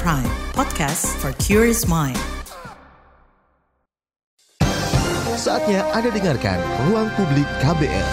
[0.00, 0.24] Prime,
[0.56, 2.16] podcast for curious mind.
[5.36, 6.56] Saatnya Anda dengarkan
[6.88, 8.08] Ruang Publik KBR.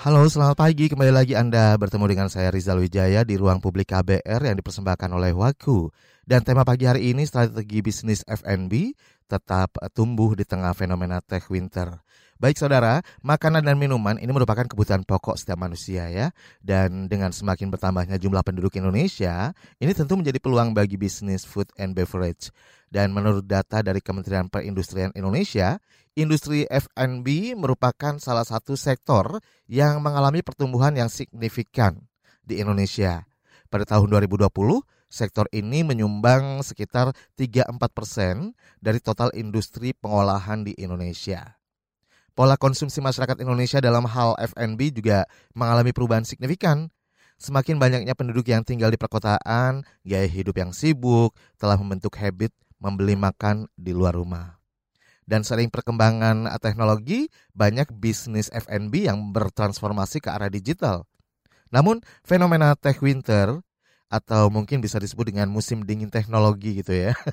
[0.00, 0.88] Halo, selamat pagi.
[0.88, 5.36] Kembali lagi Anda bertemu dengan saya Rizal Wijaya di Ruang Publik KBR yang dipersembahkan oleh
[5.36, 5.92] Waku.
[6.24, 8.96] Dan tema pagi hari ini strategi bisnis FNB
[9.28, 12.00] tetap tumbuh di tengah fenomena tech winter.
[12.40, 16.32] Baik saudara, makanan dan minuman ini merupakan kebutuhan pokok setiap manusia ya.
[16.64, 21.92] Dan dengan semakin bertambahnya jumlah penduduk Indonesia, ini tentu menjadi peluang bagi bisnis food and
[21.92, 22.48] beverage.
[22.88, 25.76] Dan menurut data dari Kementerian Perindustrian Indonesia,
[26.16, 32.08] industri F&B merupakan salah satu sektor yang mengalami pertumbuhan yang signifikan
[32.40, 33.20] di Indonesia.
[33.68, 34.48] Pada tahun 2020,
[35.12, 41.59] sektor ini menyumbang sekitar 3-4 persen dari total industri pengolahan di Indonesia.
[42.38, 46.88] Pola konsumsi masyarakat Indonesia dalam hal F&B juga mengalami perubahan signifikan.
[47.40, 53.16] Semakin banyaknya penduduk yang tinggal di perkotaan, gaya hidup yang sibuk telah membentuk habit membeli
[53.16, 54.60] makan di luar rumah.
[55.24, 61.06] Dan sering perkembangan teknologi, banyak bisnis F&B yang bertransformasi ke arah digital.
[61.70, 63.62] Namun, fenomena tech winter
[64.10, 67.14] atau mungkin bisa disebut dengan musim dingin teknologi gitu ya.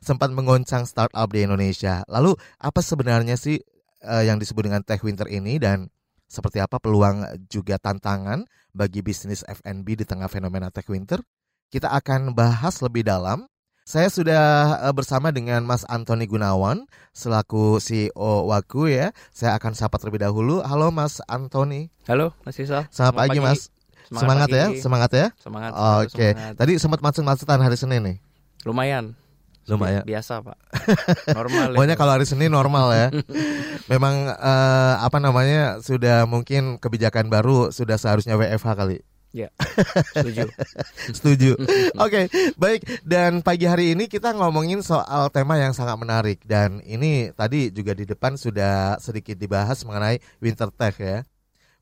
[0.00, 2.02] sempat mengoncang startup di Indonesia.
[2.08, 3.60] Lalu apa sebenarnya sih
[4.04, 5.88] uh, yang disebut dengan tech winter ini dan
[6.30, 11.18] seperti apa peluang juga tantangan bagi bisnis F&B di tengah fenomena tech winter?
[11.70, 13.46] Kita akan bahas lebih dalam.
[13.86, 19.10] Saya sudah uh, bersama dengan Mas Antoni Gunawan selaku CEO Waku ya.
[19.34, 20.62] Saya akan sapa terlebih dahulu.
[20.62, 21.90] Halo Mas Antoni.
[22.06, 22.86] Halo Mas Isa.
[22.86, 23.60] Selamat, Selamat pagi, pagi Mas.
[24.10, 25.26] Semangat, semangat ya, semangat ya.
[25.38, 25.70] Semangat.
[25.70, 26.10] Oke.
[26.10, 26.30] Okay.
[26.58, 28.16] Tadi sempat macet-macetan hari Senin nih.
[28.66, 29.14] Lumayan.
[29.68, 30.02] Lumayan.
[30.06, 30.56] Biasa pak.
[31.38, 31.76] Normal.
[31.76, 32.00] Pokoknya ya.
[32.00, 33.08] kalau hari Senin normal ya.
[33.92, 38.98] Memang uh, apa namanya sudah mungkin kebijakan baru sudah seharusnya WFH kali.
[39.30, 39.46] Ya,
[40.18, 40.50] setuju.
[41.14, 41.54] setuju.
[42.02, 42.82] Oke, okay, baik.
[43.06, 47.94] Dan pagi hari ini kita ngomongin soal tema yang sangat menarik dan ini tadi juga
[47.94, 51.22] di depan sudah sedikit dibahas mengenai winter tech ya.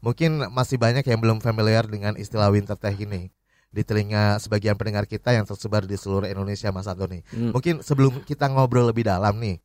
[0.04, 3.32] Mungkin masih banyak yang belum familiar dengan istilah winter tech ini
[3.68, 7.20] di telinga sebagian pendengar kita yang tersebar di seluruh Indonesia Mas Antoni.
[7.28, 7.52] Hmm.
[7.52, 9.60] Mungkin sebelum kita ngobrol lebih dalam nih,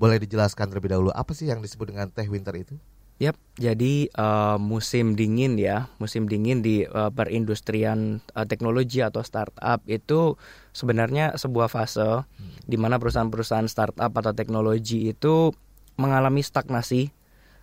[0.00, 2.74] boleh dijelaskan terlebih dahulu apa sih yang disebut dengan teh winter itu?
[3.20, 9.78] Yap, jadi uh, musim dingin ya, musim dingin di uh, perindustrian uh, teknologi atau startup
[9.86, 10.34] itu
[10.74, 12.66] sebenarnya sebuah fase hmm.
[12.66, 15.54] di mana perusahaan-perusahaan startup atau teknologi itu
[16.00, 17.14] mengalami stagnasi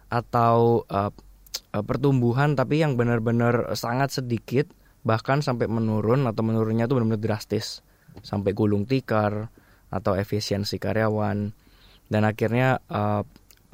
[0.08, 1.12] atau uh,
[1.84, 4.70] pertumbuhan tapi yang benar-benar sangat sedikit
[5.04, 7.86] bahkan sampai menurun atau menurunnya itu benar-benar drastis.
[8.20, 9.48] Sampai gulung tikar
[9.90, 11.56] atau efisiensi karyawan.
[12.10, 13.22] Dan akhirnya uh,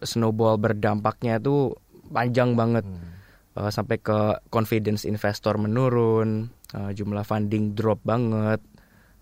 [0.03, 1.73] snowball berdampaknya itu
[2.11, 2.85] panjang banget.
[2.85, 3.15] Hmm.
[3.57, 8.59] uh, sampai ke confidence investor menurun uh, jumlah funding drop banget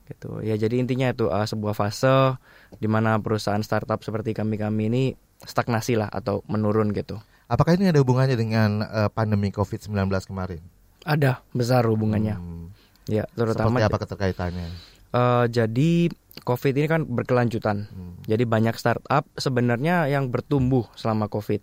[0.10, 0.44] gitu.
[0.44, 2.36] Ya jadi intinya itu uh, sebuah fase
[2.82, 5.04] di mana perusahaan startup seperti kami kami ini
[5.46, 7.22] stagnasi lah atau menurun gitu.
[7.48, 12.36] Apakah ini ada hubungannya dengan uh, pandemi covid 19 kemarin ada besar hubungannya.
[12.40, 12.72] Hmm.
[13.08, 14.68] Ya, terutama Seperti apa keterkaitannya?
[15.14, 16.10] Uh, jadi
[16.44, 17.88] COVID ini kan berkelanjutan.
[17.92, 18.16] Hmm.
[18.26, 21.62] Jadi banyak startup sebenarnya yang bertumbuh selama COVID.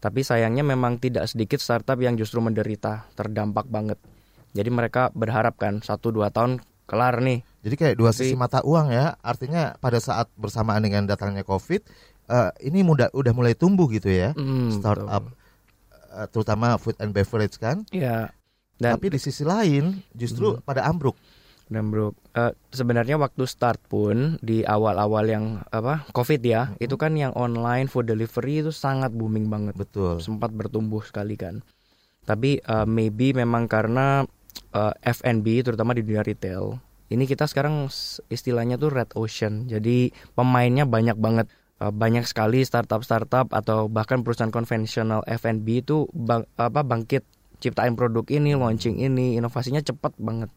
[0.00, 3.98] Tapi sayangnya memang tidak sedikit startup yang justru menderita, terdampak banget.
[4.56, 7.42] Jadi mereka berharap kan satu dua tahun kelar nih.
[7.66, 9.18] Jadi kayak dua sisi mata uang ya.
[9.20, 11.82] Artinya pada saat bersamaan dengan datangnya COVID,
[12.30, 15.26] uh, ini mudah udah mulai tumbuh gitu ya, hmm, startup,
[16.14, 17.82] uh, terutama food and beverage kan.
[17.90, 18.35] Iya.
[18.76, 20.62] Dan, Tapi di sisi lain justru hmm.
[20.64, 21.16] pada ambruk.
[21.66, 22.14] Ambruk.
[22.30, 25.44] Uh, sebenarnya waktu start pun di awal-awal yang
[25.74, 26.84] apa COVID ya, hmm.
[26.84, 29.74] itu kan yang online food delivery itu sangat booming banget.
[29.74, 30.22] Betul.
[30.22, 31.64] Sempat bertumbuh sekali kan.
[32.22, 34.26] Tapi uh, maybe memang karena
[34.74, 36.74] uh, eh, F&B terutama di dunia retail,
[37.06, 37.86] ini kita sekarang
[38.30, 39.70] istilahnya tuh red ocean.
[39.70, 46.80] Jadi pemainnya banyak banget banyak sekali startup-startup atau bahkan perusahaan konvensional F&B itu bang, apa
[46.80, 47.20] bangkit
[47.66, 50.54] ciptain produk ini, launching ini, inovasinya cepat banget.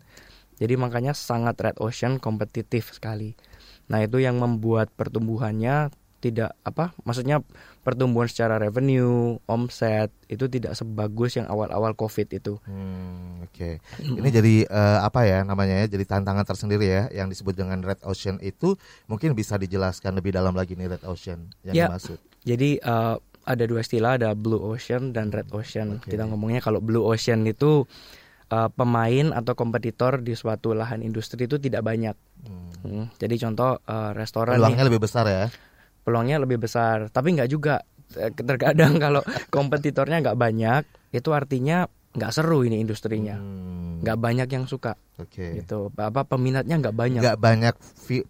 [0.62, 3.34] Jadi makanya sangat red ocean kompetitif sekali.
[3.90, 5.90] Nah, itu yang membuat pertumbuhannya
[6.20, 7.40] tidak apa maksudnya
[7.80, 12.60] pertumbuhan secara revenue, omset itu tidak sebagus yang awal-awal Covid itu.
[12.68, 14.14] Hmm, Oke, okay.
[14.20, 15.86] ini jadi uh, apa ya namanya ya?
[15.88, 18.76] Jadi tantangan tersendiri ya yang disebut dengan red ocean itu
[19.08, 22.20] mungkin bisa dijelaskan lebih dalam lagi nih red ocean yang ya, dimaksud.
[22.44, 23.16] Jadi uh,
[23.50, 25.98] ada dua istilah ada blue ocean dan red ocean.
[25.98, 26.13] Okay.
[26.13, 27.90] Kita ngomongnya kalau blue ocean itu
[28.54, 32.13] uh, pemain atau kompetitor di suatu lahan industri itu tidak banyak.
[32.46, 32.69] Hmm.
[32.80, 35.46] Hmm, jadi contoh uh, restoran peluangnya nih, lebih besar ya.
[36.06, 37.81] Peluangnya lebih besar, tapi nggak juga.
[38.16, 40.81] Eh, terkadang kalau kompetitornya nggak banyak,
[41.12, 45.62] itu artinya nggak seru ini industrinya, Hmm, nggak banyak yang suka Oke.
[45.62, 45.94] gitu.
[45.94, 47.75] Apa peminatnya nggak banyak, Nggak banyak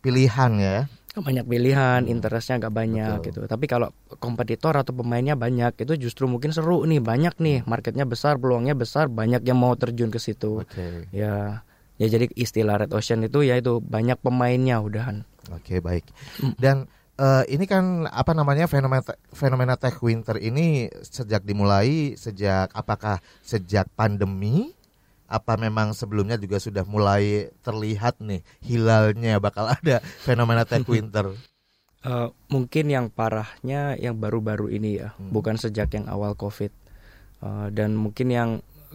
[0.04, 0.78] pilihan ya.
[1.18, 3.28] Banyak pilihan, interestnya nggak banyak Betul.
[3.34, 3.40] gitu.
[3.50, 3.90] Tapi kalau
[4.22, 9.10] kompetitor atau pemainnya banyak, itu justru mungkin seru nih, banyak nih, marketnya besar, peluangnya besar,
[9.10, 10.62] banyak yang mau terjun ke situ.
[10.62, 11.10] Oke.
[11.10, 11.66] Ya,
[11.98, 15.26] ya jadi istilah red ocean itu ya itu banyak pemainnya udahan.
[15.50, 16.06] Oke, baik.
[16.38, 16.54] Hmm.
[16.62, 16.76] Dan
[17.18, 19.02] eh, ini kan apa namanya fenomena
[19.34, 24.78] fenomena tech winter ini sejak dimulai sejak apakah sejak pandemi
[25.30, 31.32] apa memang sebelumnya juga sudah mulai terlihat nih hilalnya bakal ada fenomena tech winter.
[32.00, 35.36] Eh, mungkin yang parahnya yang baru-baru ini ya, Hmm.
[35.36, 36.72] bukan sejak yang awal COVID.
[37.44, 38.50] Eh, dan mungkin yang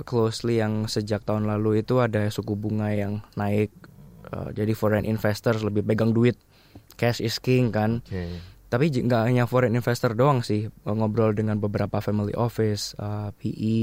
[0.09, 3.69] closely yang sejak tahun lalu itu ada suku bunga yang naik.
[4.33, 6.41] Eh, jadi foreign investors lebih pegang duit,
[6.97, 8.01] cash is king kan.
[8.09, 8.41] Oke.
[8.75, 13.79] Tapi nggak hanya foreign investor doang sih, ngobrol dengan beberapa family office, eh, PE,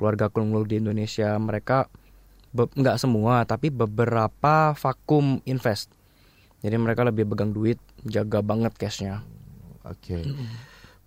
[0.00, 1.92] keluarga keluarga di Indonesia, mereka
[2.56, 5.92] nggak semua, tapi beberapa vakum invest.
[6.64, 7.76] Jadi mereka lebih pegang duit,
[8.08, 9.20] jaga banget cashnya.
[9.84, 10.24] Oke.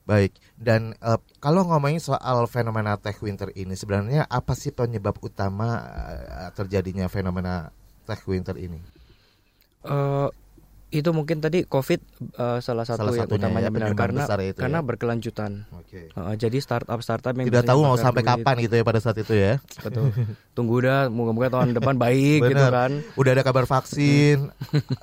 [0.06, 0.38] Baik.
[0.53, 6.50] Dan eh, kalau ngomongin soal fenomena tech winter ini sebenarnya apa sih penyebab utama eh,
[6.53, 7.74] terjadinya fenomena
[8.06, 8.77] tech winter ini?
[9.89, 10.29] Eh,
[10.94, 12.00] itu mungkin tadi COVID
[12.31, 14.86] eh, salah satu Salah yang utamanya ya, benar karena besar itu karena ya.
[14.86, 15.51] berkelanjutan.
[15.74, 16.07] Oke.
[16.07, 18.31] Eh, jadi startup startup yang Tidak tahu mau sampai duit.
[18.31, 19.57] kapan gitu ya pada saat itu ya.
[19.81, 20.13] Betul.
[20.54, 22.92] Tunggu udah, moga-moga tahun depan baik gitu kan.
[23.13, 24.54] Udah ada kabar vaksin,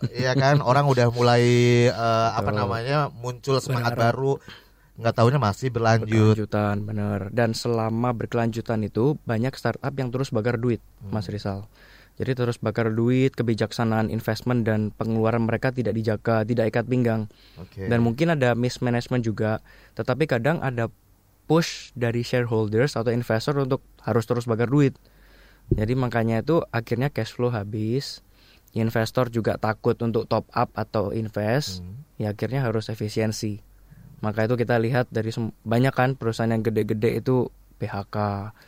[0.09, 0.63] ya kan?
[0.63, 1.43] Orang udah mulai
[1.87, 4.05] eh, apa namanya muncul semangat Benar.
[4.09, 4.33] baru.
[4.95, 6.37] Nggak tahunya masih berlanjut.
[6.37, 7.21] Berkelanjutan, benar.
[7.31, 11.11] Dan selama berkelanjutan itu banyak startup yang terus bakar duit, Hmm.
[11.11, 11.65] Mas Rizal.
[12.21, 17.33] Jadi terus bakar duit, kebijaksanaan investment dan pengeluaran mereka tidak dijaga, tidak ikat pinggang.
[17.57, 17.89] Oke.
[17.89, 19.65] Dan mungkin ada mismanagement juga.
[19.97, 20.93] Tetapi kadang ada
[21.49, 25.01] push dari shareholders atau investor untuk harus terus bakar duit.
[25.73, 28.21] Jadi makanya itu akhirnya cash flow habis.
[28.77, 31.81] Investor juga takut untuk top up atau invest.
[31.81, 32.05] Hmm.
[32.21, 33.65] Ya akhirnya harus efisiensi.
[34.21, 35.33] Maka itu kita lihat dari
[35.65, 37.49] banyak kan perusahaan yang gede-gede itu
[37.81, 38.17] PHK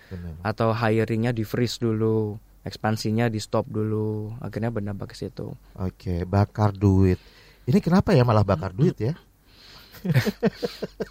[0.08, 0.34] Benar.
[0.40, 4.34] atau hiringnya di freeze dulu, ekspansinya di stop dulu.
[4.38, 5.54] Akhirnya berdampak ke situ.
[5.74, 7.18] Oke, bakar duit.
[7.62, 9.14] Ini kenapa ya malah bakar duit ya?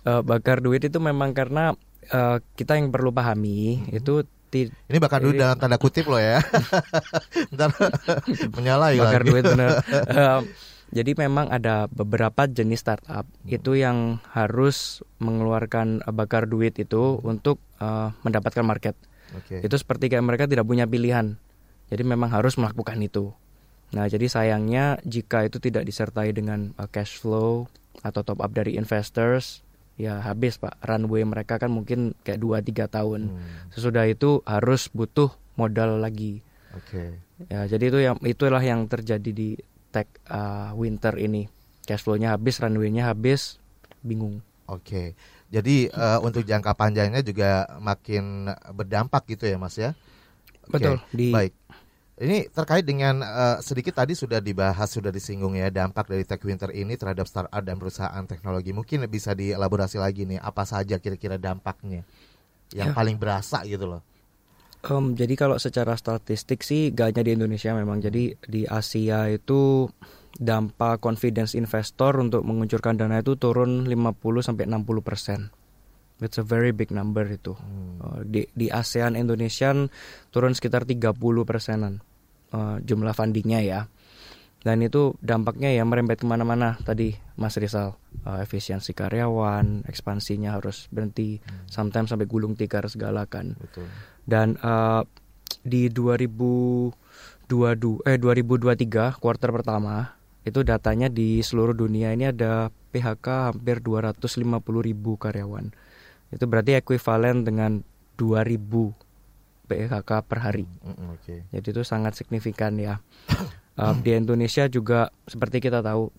[0.02, 1.72] Eh, bakar duit itu memang karena
[2.04, 4.20] eh, kita yang perlu pahami itu
[4.50, 6.44] ti- Ini bakar duit dalam tanda kutip loh ya.
[7.56, 7.72] Ntar
[8.56, 9.30] menyalahi bakar lagi.
[9.32, 9.70] duit bener.
[9.88, 10.42] Eh,
[10.92, 18.12] jadi memang ada beberapa jenis startup itu yang harus mengeluarkan bakar duit itu untuk eh,
[18.22, 18.96] mendapatkan market.
[19.38, 19.64] Oke.
[19.64, 21.40] Itu seperti kayak mereka tidak punya pilihan.
[21.92, 23.36] Jadi memang harus melakukan itu.
[23.92, 27.68] Nah, jadi sayangnya jika itu tidak disertai dengan uh, cash flow
[28.00, 29.60] atau top up dari investors,
[30.00, 30.80] ya habis Pak.
[30.80, 33.22] Runway mereka kan mungkin kayak 2 3 tahun.
[33.36, 36.40] Hmm, Sesudah itu harus butuh modal lagi.
[36.72, 37.20] Oke.
[37.52, 39.60] Ya, jadi itu yang itulah yang terjadi di
[39.92, 41.52] tech uh, winter ini.
[41.84, 43.60] Cash flow-nya habis, runway-nya habis,
[44.00, 44.40] bingung.
[44.72, 45.20] Oke.
[45.52, 49.92] Jadi eh, untuk jangka panjangnya juga makin berdampak gitu ya, Mas ya.
[50.72, 50.96] Betul.
[51.12, 51.54] Di Baik.
[52.22, 56.72] Ini terkait dengan eh, sedikit tadi sudah dibahas, sudah disinggung ya dampak dari Tech Winter
[56.72, 58.72] ini terhadap startup dan perusahaan teknologi.
[58.72, 62.08] Mungkin bisa dielaborasi lagi nih apa saja kira-kira dampaknya
[62.72, 62.96] yang Ya.
[62.96, 64.02] paling berasa gitu loh.
[64.82, 68.00] Em, jadi kalau secara statistik sih gak hanya di Indonesia memang.
[68.02, 69.92] Jadi di Asia itu
[70.40, 75.40] dampak confidence investor untuk menguncurkan dana itu turun 50 sampai 60 persen.
[76.22, 77.58] It's a very big number itu.
[77.58, 78.22] Hmm.
[78.22, 79.74] Eh, Di, di ASEAN Indonesia
[80.30, 82.00] turun sekitar 30 persenan
[82.54, 83.82] eh, jumlah fundingnya ya.
[84.62, 87.98] Dan itu dampaknya ya merembet ke mana-mana tadi Mas Rizal.
[88.22, 91.42] Eh, efisiensi karyawan, ekspansinya harus berhenti.
[91.66, 93.90] Sometimes sampai gulung tikar segala kan Betul.
[94.30, 95.02] dan eh,
[95.66, 96.94] di 2022
[98.06, 105.18] eh 2023 kuartal pertama itu datanya di seluruh dunia ini ada PHK hampir 250 ribu
[105.18, 105.70] karyawan
[106.32, 107.86] itu berarti ekuivalen dengan
[108.18, 108.62] 2000
[109.70, 110.66] PHK per hari
[111.14, 111.46] Oke.
[111.54, 113.00] jadi itu sangat signifikan ya
[113.80, 116.12] Eh, di Indonesia juga seperti kita tahu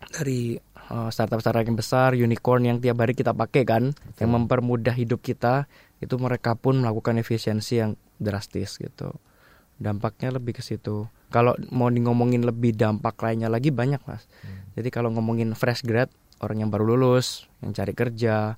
[0.00, 3.90] dari eh, startup-startup yang besar, unicorn yang tiap hari kita pakai kan,
[4.22, 5.66] yang mempermudah hidup kita,
[5.98, 9.18] itu mereka pun melakukan efisiensi yang drastis gitu.
[9.82, 11.10] Dampaknya lebih ke situ.
[11.32, 14.28] Kalau mau ngomongin lebih dampak lainnya lagi banyak mas.
[14.76, 16.12] Jadi kalau ngomongin fresh grad,
[16.44, 18.56] orang yang baru lulus, yang cari kerja,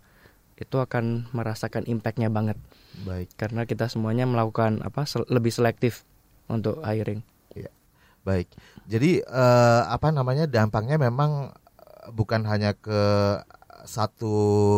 [0.55, 2.55] itu akan merasakan impactnya banget
[3.03, 3.35] Baik.
[3.35, 6.07] karena kita semuanya melakukan apa sel- lebih selektif
[6.47, 7.27] untuk hiring.
[8.25, 8.49] Baik.
[8.89, 13.01] Jadi eh, apa namanya dampaknya memang eh, bukan hanya ke
[13.85, 14.35] satu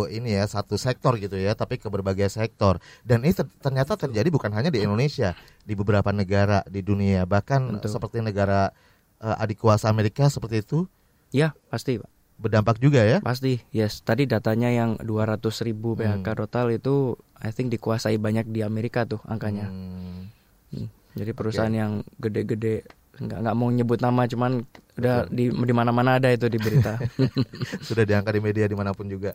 [0.06, 2.76] ini ya satu sektor gitu ya, tapi ke berbagai sektor.
[3.00, 5.32] Dan ini ter- ternyata terjadi bukan hanya di Indonesia,
[5.62, 7.90] di beberapa negara di dunia, bahkan Betul.
[7.92, 8.70] seperti negara
[9.16, 10.84] eh, adik kuasa Amerika seperti itu
[11.28, 12.06] Ya, pasti, Pak.
[12.36, 13.18] berdampak juga ya.
[13.18, 13.58] Pasti.
[13.70, 16.38] Yes, tadi datanya yang 200 ribu PHK Hmm.
[16.38, 16.94] total itu
[17.34, 19.66] I think dikuasai banyak di Amerika tuh angkanya.
[19.66, 20.28] Hmm,
[20.68, 20.88] Hmm.
[21.14, 22.84] Jadi perusahaan yang gede-gede
[23.16, 24.62] nggak nggak mau nyebut nama cuman
[24.96, 26.96] udah di di mana-mana ada itu di berita.
[27.88, 29.32] sudah diangkat di media di mana pun juga.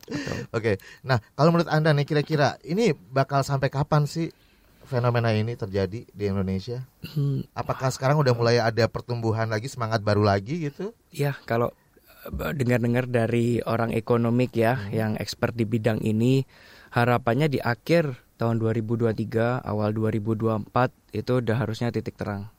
[0.50, 4.30] Oke, nah kalau menurut anda nih kira-kira ini bakal sampai kapan sih
[4.82, 6.82] fenomena ini terjadi di Indonesia?
[7.14, 10.90] Hmm, Apakah sekarang udah mulai ada pertumbuhan lagi, semangat baru lagi gitu?
[11.10, 11.70] ya kalau
[12.26, 16.42] eh, dengar-dengar dari orang ekonomik ya yang expert di bidang ini
[16.92, 20.66] harapannya di akhir tahun 2023 awal 2024
[21.14, 22.50] itu udah harusnya titik terang.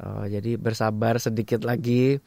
[0.00, 2.18] Eh, jadi bersabar sedikit lagi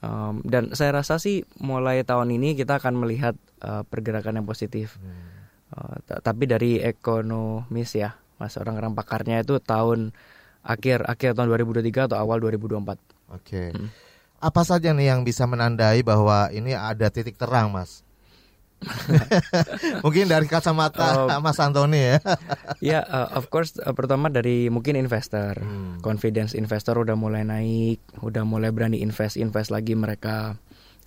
[0.00, 4.96] Em, dan saya rasa sih mulai tahun ini kita akan melihat eh, pergerakan yang positif.
[5.76, 10.16] Eh, ta- tapi dari ekonomis ya, mas orang-orang pakarnya itu tahun
[10.64, 12.96] akhir akhir tahun 2023 atau awal 2024.
[13.28, 13.76] Oke.
[13.76, 13.92] Hmm.
[14.40, 18.00] Apa saja nih yang bisa menandai bahwa ini ada titik terang, Mas?
[20.04, 21.40] Mungkin dari kacamata Oh.
[21.44, 22.16] Mas Antoni ya.
[22.80, 25.60] Ya, eh, of course eh, pertama dari mungkin investor.
[25.60, 26.00] Hmm.
[26.00, 30.56] Confidence investor udah mulai naik, udah mulai berani invest invest lagi mereka.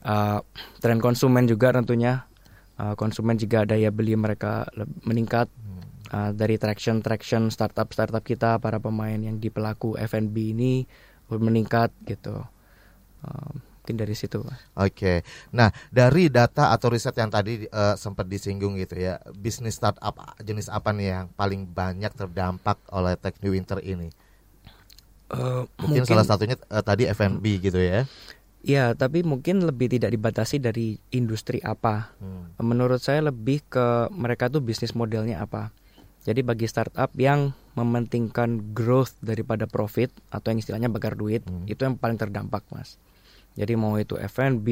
[0.06, 0.40] Eh,
[0.80, 2.30] tren konsumen juga tentunya
[2.74, 4.66] Eh, konsumen juga daya beli mereka
[5.06, 5.46] meningkat
[6.14, 10.86] Eh, dari traction traction startup startup kita para pemain yang di pelaku F&B ini
[11.34, 12.38] meningkat gitu.
[13.26, 13.52] Eh,
[13.84, 14.40] mungkin dari situ.
[14.80, 15.28] Oke.
[15.52, 20.72] Nah, dari data atau riset yang tadi eh, sempat disinggung gitu ya, bisnis startup jenis
[20.72, 24.08] apa nih yang paling banyak terdampak oleh Tech New Winter ini?
[25.36, 28.08] Eh, Mungkin, salah satunya eh, tadi F&B gitu ya.
[28.64, 32.16] Ya, tapi mungkin lebih tidak dibatasi dari industri apa.
[32.24, 32.56] Hmm.
[32.64, 35.76] Menurut saya lebih ke mereka tuh bisnis modelnya apa.
[36.24, 41.68] Jadi bagi startup yang mementingkan growth daripada profit atau yang istilahnya bakar duit, Hmm.
[41.68, 42.96] itu yang paling terdampak, Mas.
[43.54, 44.68] Jadi mau itu F&B,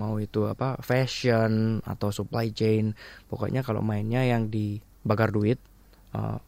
[0.00, 2.96] mau itu apa fashion atau supply chain,
[3.28, 5.60] pokoknya kalau mainnya yang di bakar duit,
[6.16, 6.38] eh,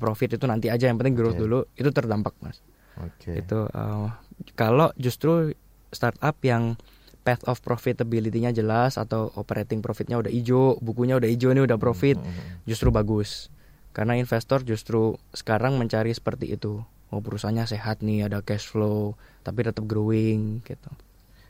[0.00, 1.44] profit itu nanti aja yang penting growth Oke.
[1.44, 2.64] dulu, itu terdampak, Mas
[2.96, 3.44] Oke.
[3.44, 4.08] itu eh,
[4.56, 5.52] kalau justru
[5.92, 6.80] startup yang
[7.26, 12.22] path of profitability-nya jelas atau operating profitnya udah hijau, bukunya udah hijau ini udah profit,
[12.22, 12.62] Hmm.
[12.64, 13.50] justru bagus.
[13.90, 16.86] Karena investor justru sekarang mencari seperti itu.
[17.10, 20.90] Oh perusahaannya sehat nih, ada cash flow, tapi tetap growing gitu.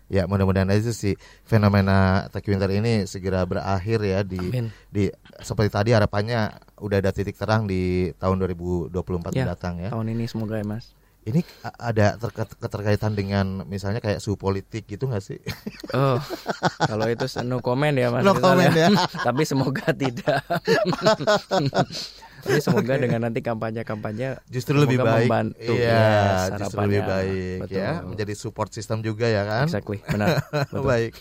[0.07, 4.71] Ya, mudah-mudahan aja sih fenomena Tech Winter ini segera berakhir ya di Amin.
[4.87, 5.11] di
[5.43, 8.95] seperti tadi harapannya udah ada titik terang di tahun 2024
[9.35, 9.91] Ya, mendatang ya.
[9.91, 10.95] Tahun ini semoga ya mas.
[11.27, 11.43] Ini
[11.83, 15.43] ada terka- keterkaitan dengan misalnya kayak suhu politik gitu nggak sih?
[15.91, 16.23] Oh,
[16.79, 18.23] kalau itu no comment ya mas.
[18.23, 18.87] No comment ya.
[19.27, 20.39] Tapi semoga tidak.
[22.47, 25.27] Tapi semoga dengan nanti kampanye-kampanye Justru lebih baik.
[25.27, 27.11] membantu Iya, yes, justru lebih harapannya.
[27.11, 27.77] baik Betul.
[27.77, 29.67] ya, menjadi support system juga ya kan?
[29.67, 30.41] Exactly, benar.
[30.71, 30.83] Betul.
[30.83, 31.13] Baik.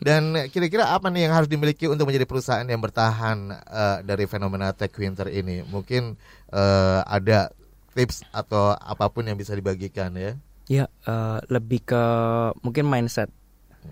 [0.00, 4.72] Dan kira-kira apa nih yang harus dimiliki untuk menjadi perusahaan yang bertahan eh, dari fenomena
[4.72, 5.60] tech winter ini?
[5.62, 6.16] Mungkin
[6.50, 7.52] eh, ada
[7.92, 10.32] tips atau apa pun yang bisa dibagikan ya.
[10.64, 12.02] Ya, eh, lebih ke
[12.58, 13.28] mungkin mindset.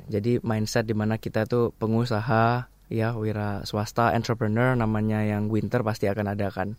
[0.09, 6.07] Jadi mindset di mana kita tuh pengusaha, ya wira swasta, entrepreneur namanya yang winter pasti
[6.07, 6.77] akan ada kan.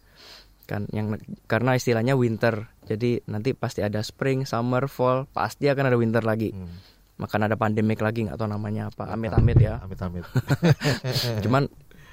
[0.70, 1.18] Kan yang
[1.50, 2.70] karena istilahnya winter.
[2.86, 6.54] Jadi nanti pasti ada spring, summer, fall, pasti akan ada winter lagi.
[6.54, 6.70] Hmm.
[7.18, 9.10] Makan ada pandemik lagi nggak tahu namanya apa.
[9.10, 9.82] Amit-amit ya.
[9.82, 10.24] Amit-amit.
[11.44, 11.68] Cuman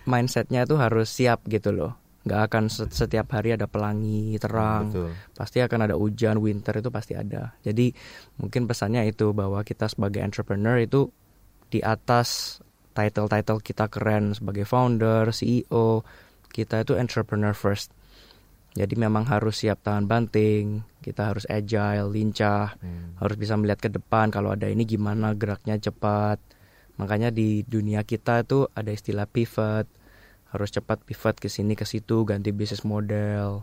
[0.09, 2.01] mindsetnya tuh harus siap gitu loh.
[2.21, 5.17] Nggak akan set- setiap hari ada pelangi terang Betul.
[5.33, 7.97] pasti akan ada hujan winter itu pasti ada jadi
[8.37, 11.09] mungkin pesannya itu bahwa kita sebagai entrepreneur itu
[11.73, 12.61] di atas
[12.93, 16.03] title-title kita keren sebagai founder CEO
[16.51, 17.95] kita itu entrepreneur first.
[18.71, 23.17] Jadi memang harus siap tahan banting kita harus agile lincah Hmm.
[23.19, 26.39] harus bisa melihat ke depan kalau ada ini gimana geraknya cepat.
[27.01, 29.89] Makanya di dunia kita itu ada istilah pivot
[30.51, 33.63] harus cepat pivot ke sini ke situ ganti bisnis model.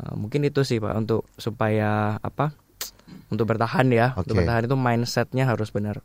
[0.00, 2.56] Uh, mungkin itu sih pak untuk supaya apa
[3.28, 4.16] untuk bertahan ya.
[4.16, 4.44] Untuk Oke.
[4.44, 6.00] bertahan itu mindsetnya harus benar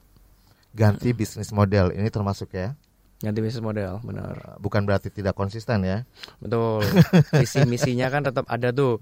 [0.75, 2.75] Ganti bisnis model ini termasuk ya.
[3.17, 6.03] ganti bisnis model benar Eh, Bukan berarti tidak konsisten ya.
[6.37, 6.83] betul
[7.33, 8.99] visi misinya kan tetap ada tuh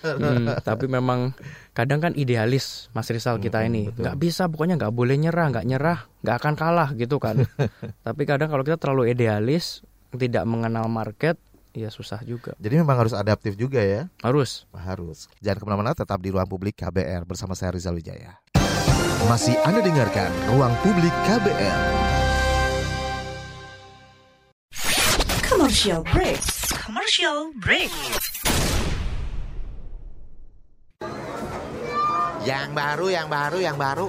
[0.00, 1.34] Hmm, tapi memang
[1.72, 4.02] kadang kan idealis Mas Rizal kita Mm, ini betul.
[4.02, 7.42] nggak bisa pokoknya nggak boleh nyerah nggak nyerah nggak akan kalah gitu kan
[8.06, 11.34] tapi kadang kalau kita terlalu idealis tidak mengenal market
[11.70, 14.06] ya susah juga Jadi memang harus adaptif juga ya.
[14.20, 15.30] harus Harus.
[15.38, 18.42] Jangan ke mana-mana, tetap di ruang publik KBR bersama saya Rizal Wijaya.
[19.28, 21.80] Masih Anda dengarkan Ruang Publik KBL.
[25.44, 26.40] Commercial break.
[26.72, 27.92] Commercial break.
[32.48, 34.08] Yang baru, yang baru, yang baru.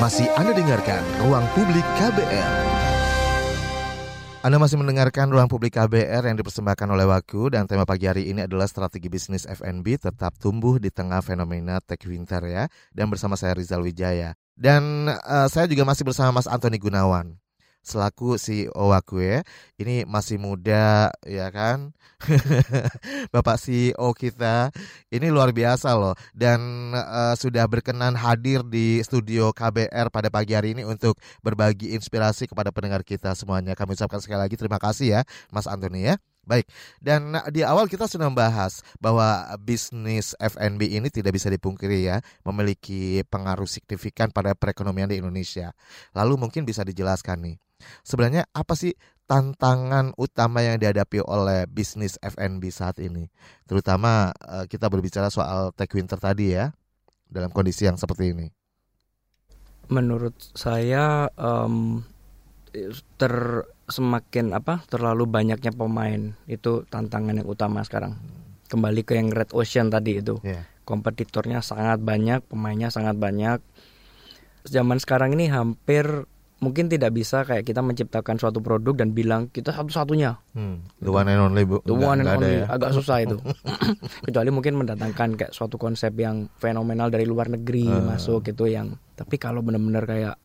[0.00, 2.54] Masih Anda dengarkan Ruang Publik KBR.
[4.40, 8.48] Anda masih mendengarkan Ruang Publik KBR yang dipersembahkan oleh Waku dan tema pagi hari ini
[8.48, 12.64] adalah strategi bisnis FNB tetap tumbuh di tengah fenomena tech winter ya.
[12.88, 14.32] Dan bersama saya Rizal Wijaya.
[14.56, 17.41] Dan uh, saya juga masih bersama Mas Antoni Gunawan
[17.82, 19.42] selaku CEO Wakwe.
[19.76, 21.90] Ini masih muda ya kan.
[23.34, 24.70] Bapak CEO kita
[25.10, 30.78] ini luar biasa loh dan uh, sudah berkenan hadir di studio KBR pada pagi hari
[30.78, 33.74] ini untuk berbagi inspirasi kepada pendengar kita semuanya.
[33.74, 35.20] Kami ucapkan sekali lagi terima kasih ya
[35.50, 36.16] Mas Antoni ya.
[36.42, 36.66] Baik,
[36.98, 43.22] dan di awal kita sudah membahas bahwa bisnis FNB ini tidak bisa dipungkiri ya, memiliki
[43.30, 45.70] pengaruh signifikan pada perekonomian di Indonesia.
[46.10, 47.56] Lalu mungkin bisa dijelaskan nih,
[48.02, 48.92] sebenarnya apa sih
[49.26, 53.30] tantangan utama yang dihadapi oleh bisnis FNB saat ini?
[53.64, 56.74] Terutama uh, kita berbicara soal tech winter tadi ya,
[57.32, 58.52] dalam kondisi yang seperti ini.
[59.88, 62.04] Menurut saya um,
[63.16, 68.16] ter semakin apa terlalu banyaknya pemain itu tantangan yang utama sekarang.
[68.72, 70.40] Kembali ke yang Red Ocean tadi itu.
[70.40, 70.64] Yeah.
[70.88, 73.60] Kompetitornya sangat banyak, pemainnya sangat banyak.
[74.64, 76.24] Zaman sekarang ini hampir
[76.62, 80.38] mungkin tidak bisa kayak kita menciptakan suatu produk dan bilang kita satu-satunya.
[80.54, 81.82] Hmm, the one and only bu.
[81.82, 82.70] The one and only ya.
[82.70, 83.36] agak susah itu.
[84.30, 88.14] Kecuali mungkin mendatangkan kayak suatu konsep yang fenomenal dari luar negeri uh.
[88.14, 88.94] masuk gitu yang.
[89.18, 90.36] Tapi kalau benar-benar kayak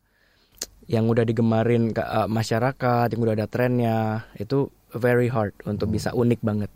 [0.90, 5.96] yang udah digemarin ke uh, masyarakat, yang udah ada trennya, itu very hard untuk hmm.
[6.02, 6.72] bisa unik banget.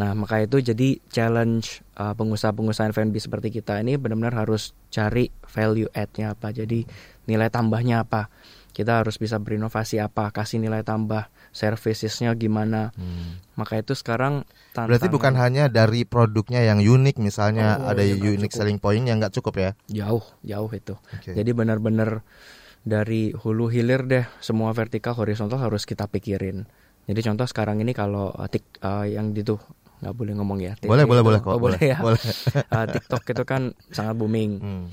[0.00, 5.90] Nah, maka itu jadi challenge uh, pengusaha-pengusaha F&B seperti kita ini benar-benar harus cari value
[5.92, 6.54] add-nya apa.
[6.54, 6.86] Jadi
[7.26, 8.30] nilai tambahnya apa.
[8.70, 12.94] Kita harus bisa berinovasi apa, kasih nilai tambah, servicesnya gimana.
[12.94, 13.42] Hmm.
[13.58, 14.90] Maka itu sekarang tantangan...
[14.94, 19.18] Berarti bukan hanya dari produknya yang unik misalnya oh, ada ya unique selling point yang
[19.18, 19.70] nggak cukup ya?
[19.90, 20.94] Jauh, jauh itu.
[21.20, 21.34] Okay.
[21.34, 22.22] Jadi benar-benar
[22.80, 26.64] dari hulu hilir deh semua vertikal horizontal harus kita pikirin.
[27.04, 29.58] Jadi contoh sekarang ini kalau uh, tik uh, yang itu
[30.00, 30.72] nggak boleh ngomong ya.
[30.80, 31.52] Boleh boleh boleh kok.
[31.52, 31.98] Oh, boleh ya.
[32.00, 32.22] Boleh.
[32.76, 34.52] uh, TikTok itu kan sangat booming.
[34.62, 34.86] Hmm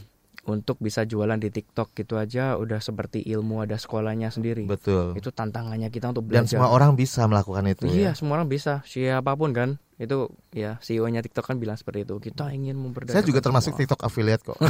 [0.47, 4.63] untuk bisa jualan di TikTok gitu aja udah seperti ilmu ada sekolahnya sendiri.
[4.63, 5.12] Betul.
[5.19, 6.47] Itu tantangannya kita untuk belajar.
[6.47, 7.83] Dan semua orang bisa melakukan itu.
[7.91, 8.12] Iya, ya?
[8.15, 8.79] semua orang bisa.
[8.88, 9.75] Siapa pun kan.
[9.97, 12.15] Itu ya CEO-nya TikTok kan bilang seperti itu.
[12.23, 13.19] Kita ingin memperdayakan.
[13.19, 13.81] Saya juga termasuk semua.
[13.83, 14.57] TikTok affiliate kok.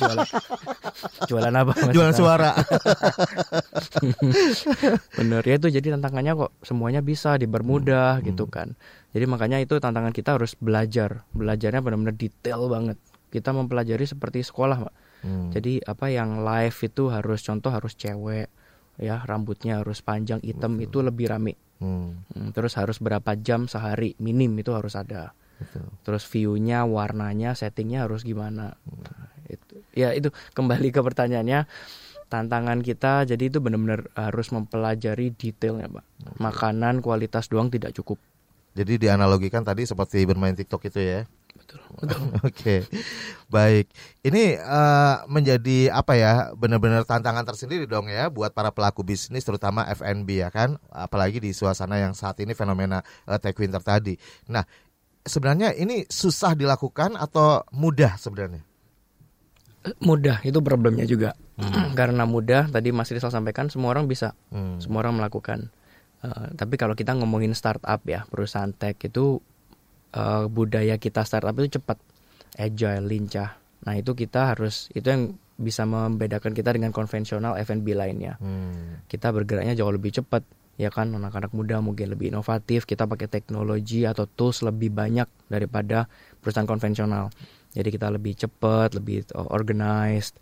[0.00, 0.26] jualan,
[1.28, 1.72] jualan apa?
[1.92, 2.50] Jualan suara.
[5.20, 8.24] Bener ya itu jadi tantangannya kok semuanya bisa dipermudah hmm.
[8.32, 8.54] gitu hmm.
[8.54, 8.68] kan.
[9.12, 11.28] Jadi makanya itu tantangan kita harus belajar.
[11.36, 12.96] Belajarnya benar-benar detail banget
[13.32, 15.50] kita mempelajari seperti sekolah pak hmm.
[15.54, 18.50] jadi apa yang live itu harus contoh harus cewek
[19.00, 20.86] ya rambutnya harus panjang hitam Betul.
[20.86, 22.10] itu lebih rame hmm.
[22.34, 22.50] hmm.
[22.52, 25.86] terus harus berapa jam sehari minim itu harus ada Betul.
[26.04, 29.02] terus viewnya warnanya settingnya harus gimana hmm.
[29.02, 31.66] nah, itu ya itu kembali ke pertanyaannya
[32.28, 36.04] tantangan kita jadi itu benar-benar harus mempelajari detailnya pak
[36.40, 38.16] makanan kualitas doang tidak cukup
[38.72, 41.20] jadi dianalogikan tadi seperti bermain TikTok itu ya.
[42.02, 42.80] Oke, okay.
[43.52, 43.92] baik.
[44.24, 46.32] Ini uh, menjadi apa ya?
[46.56, 51.52] Benar-benar tantangan tersendiri dong ya buat para pelaku bisnis, terutama FNB ya kan, apalagi di
[51.52, 54.16] suasana yang saat ini fenomena uh, tech winter tadi.
[54.48, 54.64] Nah,
[55.22, 58.64] sebenarnya ini susah dilakukan atau mudah sebenarnya?
[60.00, 61.92] Mudah itu problemnya juga, hmm.
[61.98, 62.72] karena mudah.
[62.72, 64.80] Tadi Mas Rizal sampaikan semua orang bisa, hmm.
[64.80, 65.68] semua orang melakukan.
[66.22, 69.42] Uh, tapi kalau kita ngomongin startup ya perusahaan tech itu
[70.16, 71.98] uh, budaya kita startup itu cepat,
[72.56, 73.56] agile, lincah.
[73.82, 78.38] Nah itu kita harus itu yang bisa membedakan kita dengan konvensional F&B lainnya.
[78.40, 79.04] Hmm.
[79.06, 80.42] Kita bergeraknya jauh lebih cepat,
[80.80, 82.88] ya kan anak-anak muda mungkin lebih inovatif.
[82.88, 86.08] Kita pakai teknologi atau tools lebih banyak daripada
[86.40, 87.30] perusahaan konvensional.
[87.72, 90.36] Jadi kita lebih cepat, lebih organized.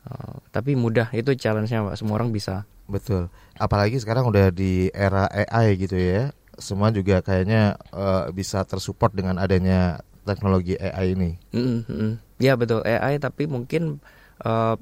[0.00, 1.96] Uh, tapi mudah itu challenge-nya pak.
[2.00, 2.64] Semua orang bisa.
[2.90, 3.30] Betul.
[3.60, 9.36] Apalagi sekarang udah di era AI gitu ya semua juga kayaknya uh, bisa tersupport dengan
[9.40, 11.30] adanya teknologi AI ini.
[11.56, 12.10] Mm -hmm.
[12.40, 13.98] Ya betul AI tapi mungkin
[14.44, 14.76] uh,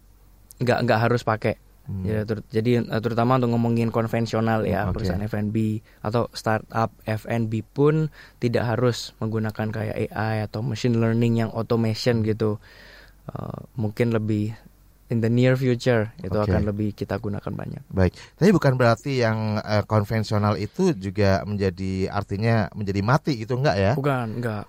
[0.58, 2.04] nggak nggak harus pakai Hmm.
[2.04, 4.92] Ya, ter jadi eh, terutama untuk ngomongin konvensional ya okay.
[4.92, 8.12] perusahaan F&B atau startup F&B pun
[8.44, 12.60] tidak harus menggunakan kayak AI atau machine learning yang automation gitu.
[13.28, 14.52] Uh, mungkin lebih
[15.08, 16.52] in the near future itu okay.
[16.52, 17.82] akan lebih kita gunakan banyak.
[17.88, 23.76] Baik, tapi bukan berarti yang uh, konvensional itu juga menjadi artinya menjadi mati itu enggak
[23.76, 23.92] ya?
[23.96, 24.64] Bukan, enggak.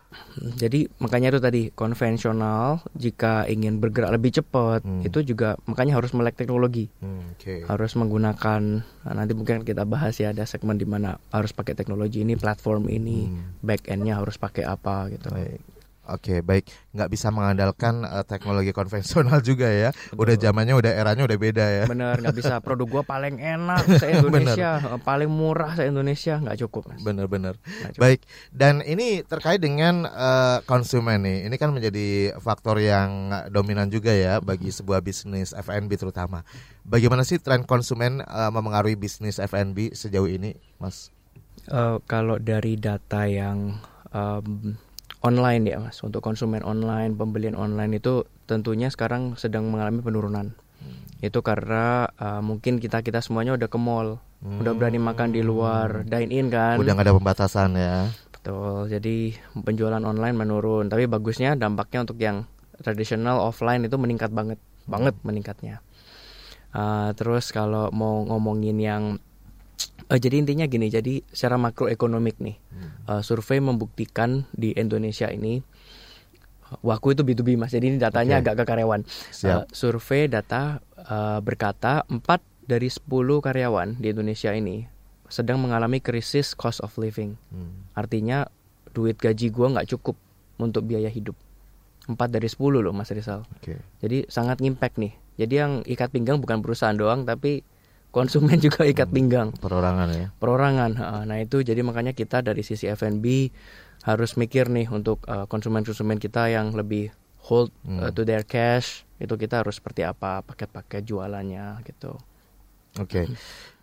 [0.55, 5.05] Jadi makanya itu tadi konvensional jika ingin bergerak lebih cepat hmm.
[5.05, 6.87] itu juga makanya harus melek teknologi.
[7.03, 7.67] Hmm, okay.
[7.67, 8.61] Harus menggunakan
[9.03, 12.87] nah, nanti mungkin kita bahas ya ada segmen di mana harus pakai teknologi ini, platform
[12.87, 13.59] ini, hmm.
[13.59, 15.29] back endnya harus pakai apa gitu.
[15.29, 15.78] Baik.
[16.09, 16.69] Oke, baik.
[16.95, 19.89] Nggak bisa mengandalkan uh, teknologi konvensional juga ya.
[19.93, 20.19] Betul.
[20.25, 21.83] Udah zamannya, udah eranya udah beda ya.
[21.85, 22.53] Bener, nggak bisa.
[22.65, 25.01] Produk gua paling enak se Indonesia, bener.
[25.05, 26.93] paling murah se Indonesia, nggak cukup.
[26.93, 27.01] Mas.
[27.05, 27.53] Bener, bener.
[27.95, 28.25] Baik.
[28.49, 31.45] Dan ini terkait dengan uh, konsumen nih.
[31.45, 36.41] Ini kan menjadi faktor yang dominan juga ya bagi sebuah bisnis F&B terutama.
[36.89, 41.13] Bagaimana sih tren konsumen uh, memengaruhi bisnis F&B sejauh ini, Mas?
[41.69, 43.77] Uh, kalau dari data yang
[44.09, 44.73] um,
[45.25, 45.99] online ya mas.
[46.03, 50.55] Untuk konsumen online pembelian online itu tentunya sekarang sedang mengalami penurunan.
[50.79, 50.95] Hmm.
[51.19, 54.63] itu karena uh, mungkin kita kita semuanya udah ke mall hmm.
[54.63, 56.79] udah berani makan di luar dine in kan?
[56.79, 58.07] Udah nggak ada pembatasan ya.
[58.31, 58.87] Betul.
[58.87, 60.87] Jadi penjualan online menurun.
[60.87, 62.47] Tapi bagusnya dampaknya untuk yang
[62.79, 64.55] tradisional offline itu meningkat banget.
[64.87, 64.95] Hmm.
[64.95, 65.75] banget meningkatnya.
[66.71, 69.03] Uh, terus kalau mau ngomongin yang
[70.09, 72.89] Uh, jadi intinya gini, jadi secara makroekonomik nih, hmm.
[73.05, 75.61] uh, survei membuktikan di Indonesia ini,
[76.85, 78.53] Waku itu B2B mas, jadi ini datanya okay.
[78.53, 79.01] agak ke karyawan.
[79.41, 82.21] Uh, survei data uh, berkata 4
[82.69, 83.09] dari 10
[83.41, 84.85] karyawan di Indonesia ini
[85.25, 87.37] sedang mengalami krisis cost of living.
[87.49, 87.89] Hmm.
[87.97, 88.45] Artinya
[88.93, 90.17] duit gaji gue nggak cukup
[90.61, 91.33] untuk biaya hidup.
[92.05, 93.45] 4 dari 10 loh mas Rizal.
[93.61, 93.81] Okay.
[94.01, 95.13] Jadi sangat ngimpact nih.
[95.41, 97.65] Jadi yang ikat pinggang bukan perusahaan doang tapi
[98.09, 99.49] konsumen juga ikat hmm, pinggang.
[99.57, 100.27] Perorangan ya.
[100.37, 100.91] Perorangan.
[101.25, 103.25] Nah itu jadi makanya kita dari sisi F&B
[104.03, 107.11] harus mikir nih untuk uh, konsumen-konsumen kita yang lebih
[107.43, 112.15] hold uh, to their cash itu kita harus seperti apa paket-paket jualannya gitu.
[112.97, 113.21] Oke.
[113.21, 113.25] Okay.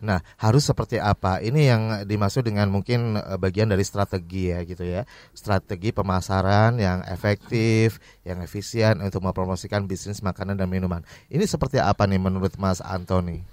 [0.03, 1.39] Nah, harus seperti apa?
[1.39, 5.07] Ini yang dimaksud dengan mungkin uh, bagian dari strategi ya gitu ya.
[5.31, 11.07] Strategi pemasaran yang efektif, yang efisien untuk mempromosikan bisnis makanan dan minuman.
[11.31, 13.47] Ini seperti apa nih menurut Mas Antoni?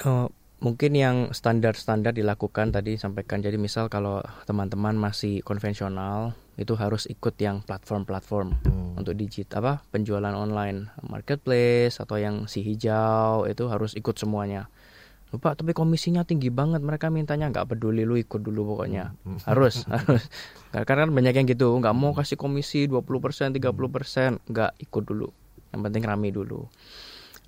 [0.00, 3.42] Uh, mungkin yang standar-standar dilakukan tadi sampaikan.
[3.42, 9.00] Jadi misal kalau teman-teman masih konvensional itu harus ikut yang platform-platform hmm.
[9.02, 14.70] untuk digit apa penjualan online, marketplace atau yang si hijau itu harus ikut semuanya.
[15.32, 19.48] Lupa tapi komisinya tinggi banget mereka mintanya nggak peduli lu ikut dulu pokoknya hmm.
[19.48, 20.28] harus harus
[20.76, 25.32] karena kan banyak yang gitu nggak mau kasih komisi 20% 30% nggak ikut dulu
[25.72, 26.68] yang penting rame dulu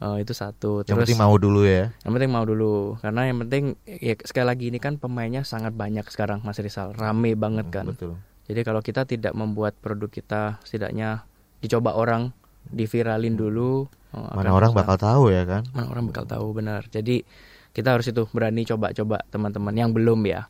[0.05, 0.85] Oh, itu satu.
[0.85, 1.89] Terus, yang penting mau dulu ya.
[2.05, 6.05] Yang penting mau dulu karena yang penting ya sekali lagi ini kan pemainnya sangat banyak
[6.13, 7.87] sekarang Mas Rizal, rame banget hmm, kan.
[7.89, 8.21] Betul.
[8.45, 11.25] Jadi kalau kita tidak membuat produk kita setidaknya
[11.65, 12.37] dicoba orang,
[12.69, 13.89] diviralin dulu.
[14.13, 15.65] Oh, Mana orang bakal tahu ya kan?
[15.73, 16.85] Mana orang bakal tahu benar.
[16.93, 17.25] Jadi
[17.73, 20.45] kita harus itu berani coba-coba teman-teman yang belum ya.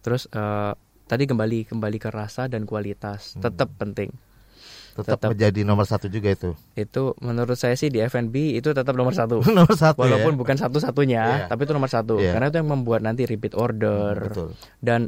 [0.00, 0.72] Terus uh,
[1.04, 3.44] tadi kembali kembali ke rasa dan kualitas hmm.
[3.44, 4.08] tetap penting
[4.98, 6.50] tetap, tetap menjadi nomor satu juga itu.
[6.74, 9.38] Itu menurut saya sih di F&B itu tetap nomor satu.
[9.56, 10.02] nomor satu.
[10.02, 10.38] Walaupun ya?
[10.38, 11.48] bukan satu-satunya, yeah.
[11.48, 12.18] tapi itu nomor satu.
[12.18, 12.34] Yeah.
[12.34, 14.18] Karena itu yang membuat nanti repeat order.
[14.18, 14.48] Hmm, betul.
[14.82, 15.00] Dan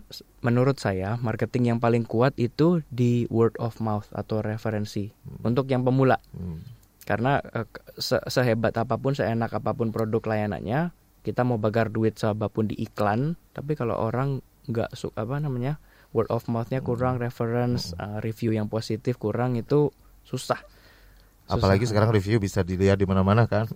[0.46, 5.42] menurut saya marketing yang paling kuat itu di word of mouth atau referensi hmm.
[5.42, 6.22] untuk yang pemula.
[6.30, 6.62] Hmm.
[7.02, 7.66] Karena eh,
[7.98, 10.94] se sehebat apa pun, seenak apa pun produk layanannya,
[11.26, 16.46] kita mau bagar duit seapapun di iklan, tapi kalau orang nggak apa namanya word of
[16.50, 19.94] mouthnya kurang, reference, uh, review yang positif kurang itu
[20.26, 20.58] susah.
[21.46, 21.54] susah.
[21.54, 23.70] Apalagi sekarang review bisa dilihat di mana-mana kan.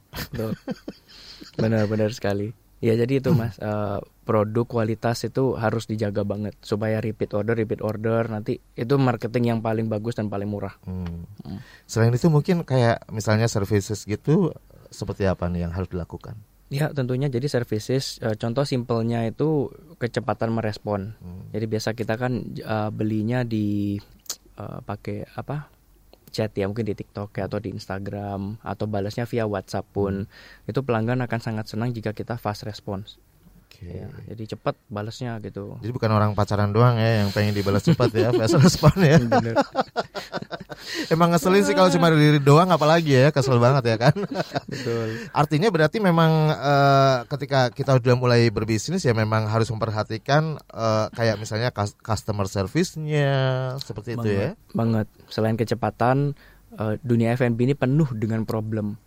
[1.60, 2.54] Benar-benar sekali.
[2.84, 3.96] Ya jadi itu mas uh,
[4.28, 9.60] produk kualitas itu harus dijaga banget supaya repeat order repeat order nanti itu marketing yang
[9.64, 10.76] paling bagus dan paling murah.
[10.84, 11.24] Hmm.
[11.48, 11.64] Hmm.
[11.88, 14.52] Selain itu mungkin kayak misalnya services gitu
[14.92, 16.36] seperti apa nih yang harus dilakukan?
[16.74, 19.70] Ya tentunya jadi services uh, contoh simpelnya itu
[20.02, 21.14] kecepatan merespon.
[21.22, 21.46] Hmm.
[21.54, 23.94] Jadi biasa kita kan uh, belinya di
[24.58, 25.70] uh, pakai apa
[26.34, 30.70] chat ya mungkin di TikTok ya, atau di Instagram atau balasnya via WhatsApp pun hmm.
[30.70, 33.22] itu pelanggan akan sangat senang jika kita fast response.
[33.70, 34.02] Okay.
[34.02, 35.78] Ya, jadi cepat balasnya gitu.
[35.82, 39.18] Jadi bukan orang pacaran doang ya yang pengen dibalas cepat ya, fast respon ya.
[41.12, 44.14] Emang ngeselin sih kalau cuma diri doang apalagi ya, kesel banget ya kan.
[44.72, 45.28] Betul.
[45.34, 51.36] Artinya berarti memang uh, ketika kita udah mulai berbisnis ya memang harus memperhatikan uh, kayak
[51.36, 54.50] misalnya customer service-nya seperti banget, itu ya.
[54.72, 55.06] Banget.
[55.28, 56.38] Selain kecepatan
[56.78, 59.00] uh, dunia F&B ini penuh dengan problem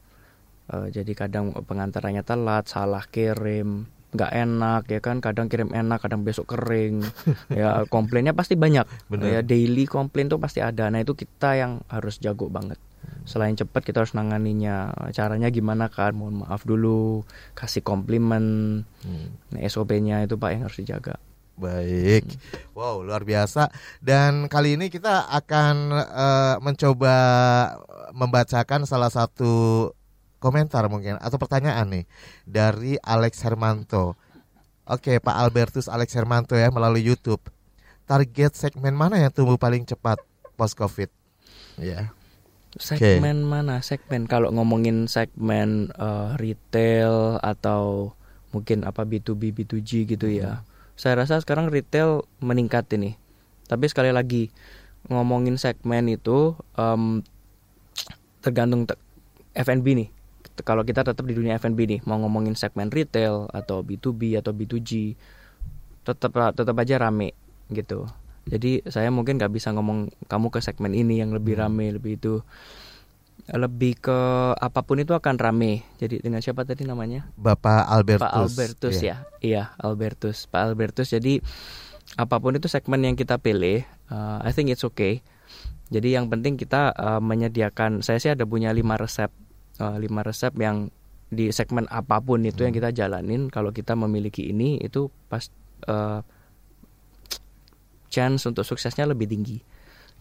[0.68, 5.22] Uh, jadi kadang pengantarannya telat, salah kirim, nggak enak ya kan?
[5.22, 7.06] Kadang kirim enak kadang besok kering.
[7.54, 8.84] Ya komplainnya pasti banyak.
[9.08, 9.40] Bener.
[9.40, 10.90] ya daily komplain tuh pasti ada.
[10.90, 12.82] Nah itu kita yang harus jago banget.
[13.24, 14.92] Selain cepat kita harus nanganinya.
[15.14, 17.22] Caranya gimana kan mohon maaf dulu.
[17.54, 18.82] Kasih komplimen.
[19.06, 19.28] Hmm.
[19.54, 21.16] nah, SOP-nya itu pak yang harus dijaga.
[21.58, 22.78] Baik, hmm.
[22.78, 23.74] wow luar biasa.
[23.98, 27.18] Dan kali ini kita akan uh, mencoba
[28.14, 29.90] membacakan salah satu
[30.38, 32.06] komentar mungkin atau pertanyaan nih
[32.46, 34.18] dari Alex Hermanto.
[34.88, 37.44] Oke, Pak Albertus Alex Hermanto ya melalui YouTube.
[38.08, 40.16] Target segmen mana yang tumbuh paling cepat
[40.56, 41.12] post Covid?
[41.76, 42.16] Ya.
[42.80, 43.52] Segmen okay.
[43.52, 43.76] mana?
[43.84, 48.16] Segmen kalau ngomongin segmen uh, retail atau
[48.56, 50.64] mungkin apa B2B B2G gitu ya.
[50.96, 53.20] Saya rasa sekarang retail meningkat ini.
[53.68, 54.56] Tapi sekali lagi
[55.12, 57.20] ngomongin segmen itu um,
[58.40, 58.88] tergantung
[59.52, 60.10] F&B nih
[60.66, 65.14] kalau kita tetap di dunia F&B nih mau ngomongin segmen retail atau B2B atau B2G
[66.08, 67.36] tetap tetap aja rame
[67.70, 68.08] gitu.
[68.48, 71.64] Jadi saya mungkin nggak bisa ngomong kamu ke segmen ini yang lebih hmm.
[71.68, 72.40] rame lebih itu.
[73.48, 74.20] Lebih ke
[74.60, 75.84] apa pun itu akan rame.
[76.00, 77.28] Jadi dengan siapa tadi namanya?
[77.36, 78.24] Bapak Albertus.
[78.24, 79.20] Pak Albertus yeah.
[79.40, 79.40] ya.
[79.44, 80.38] Iya Albertus.
[80.48, 81.44] Pak Albertus jadi
[82.16, 85.24] apa pun itu segmen yang kita pilih uh, I think it's okay.
[85.88, 89.32] Jadi yang penting kita uh, menyediakan saya sih ada punya lima resep
[89.80, 90.90] uh, lima resep yang
[91.28, 92.66] di segmen apa pun itu hmm.
[92.72, 95.44] yang kita jalanin kalau kita memiliki ini itu pas
[95.92, 96.24] uh,
[98.08, 99.60] chance untuk suksesnya lebih tinggi.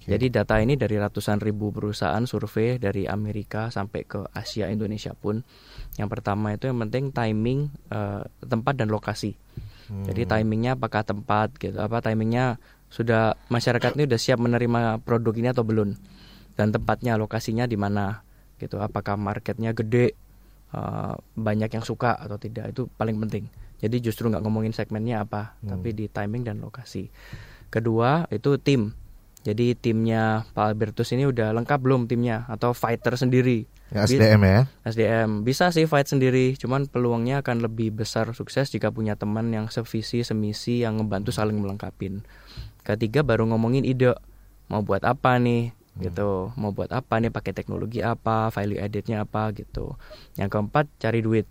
[0.03, 0.19] Okay.
[0.19, 5.41] Jadi data ini dari ratusan ribu perusahaan survei dari Amerika sampai ke Asia Indonesia pun.
[5.97, 9.39] Yang pertama itu yang penting timing uh, tempat dan lokasi.
[9.87, 10.03] Hmm.
[10.11, 12.59] Jadi timingnya apakah tempat gitu apa timingnya
[12.91, 15.95] sudah masyarakat ini sudah siap menerima produk ini atau belum
[16.59, 18.27] dan tempatnya lokasinya di mana
[18.61, 18.81] gitu.
[18.81, 20.17] Apakah marketnya gede
[20.73, 23.49] uh, banyak yang suka atau tidak itu paling penting.
[23.77, 25.69] Jadi justru nggak ngomongin segmennya apa hmm.
[25.69, 27.09] tapi di timing dan lokasi.
[27.69, 28.93] Kedua itu tim.
[29.47, 32.51] Jadi timnya Pak Albertus ini udah lengkap belum timnya?
[32.51, 33.63] Atau fighter sendiri?
[33.95, 34.61] Ya, SDM ya.
[34.83, 39.71] SDM bisa sih fight sendiri cuman peluangnya akan lebih besar sukses jika punya teman yang
[39.71, 42.27] sevisi semisi yang ngebantu saling melengkapin
[42.87, 44.15] ketiga baru ngomongin ide.
[44.71, 45.75] Mau buat apa nih.
[46.01, 46.53] Gitu.
[46.57, 49.97] Mau buat apa nih pakai teknologi apa value addednya apa gitu.
[50.37, 51.47] Yang keempat cari duit.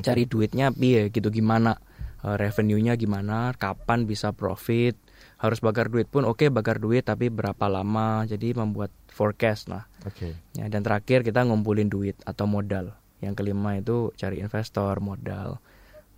[0.00, 1.76] Cari duitnya piye gitu gimana?
[2.24, 3.52] Uh, revenue-nya gimana?
[3.54, 4.96] Kapan bisa profit?
[5.36, 8.24] Harus bakar duit pun oke okay, bakar duit tapi berapa lama?
[8.24, 9.84] Jadi membuat forecast lah.
[10.06, 10.38] Okay.
[10.54, 12.96] ya dan terakhir kita ngumpulin duit atau modal.
[13.20, 15.60] Yang kelima itu cari investor modal.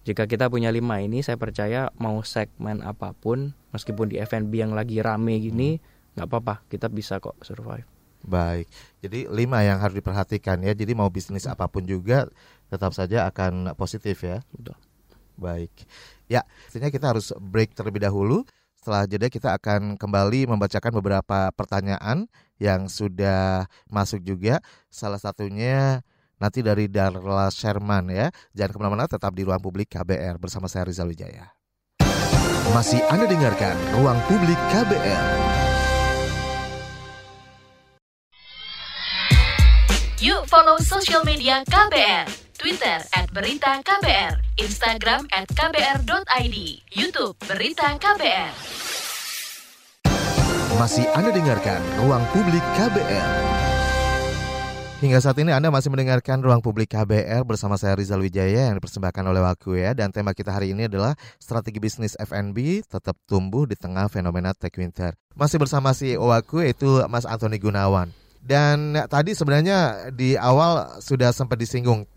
[0.07, 4.73] Jika kita punya lima ini saya percaya mau segmen apa pun meskipun di F&B yang
[4.73, 7.87] lagi rame gini hmm nggak apa-apa kita bisa kok survive.
[8.25, 8.67] Baik.
[8.99, 10.75] Jadi lima yang harus diperhatikan ya.
[10.75, 12.27] Jadi mau bisnis apa pun juga
[12.67, 14.43] tetap saja akan positif ya.
[14.51, 14.75] Betul.
[15.39, 15.71] baik.
[16.27, 18.43] Ya artinya kita harus break terlebih dahulu.
[18.75, 22.27] Setelah jeda kita akan kembali membacakan beberapa pertanyaan
[22.59, 24.59] yang sudah masuk juga.
[24.91, 26.03] Salah satunya
[26.43, 28.35] nanti dari Darla Sherman ya.
[28.51, 31.55] Jangan ke mana-mana tetap di ruang publik KBR bersama saya Rizal Wijaya.
[32.75, 35.68] Masih Anda dengarkan ruang publik KBR
[40.19, 42.27] Yuk follow social media KBR.
[42.59, 46.57] Twitter at Berita KBR, Instagram at KBR.id,
[46.91, 48.51] Youtube Berita KBR.
[50.75, 53.31] Masih Anda dengarkan Ruang Publik KBR.
[54.99, 59.23] Hingga saat ini Anda masih mendengarkan Ruang Publik KBR bersama saya Rizal Wijaya yang dipersembahkan
[59.23, 59.95] oleh Waku ya.
[59.95, 64.75] Dan tema kita hari ini adalah strategi bisnis FNB tetap tumbuh di tengah fenomena tech
[64.75, 65.15] winter.
[65.39, 68.11] Masih bersama CEO Waku yaitu Mas Antoni Gunawan.
[68.43, 72.09] Dan tadi sebenarnya di awal sudah sempat disinggung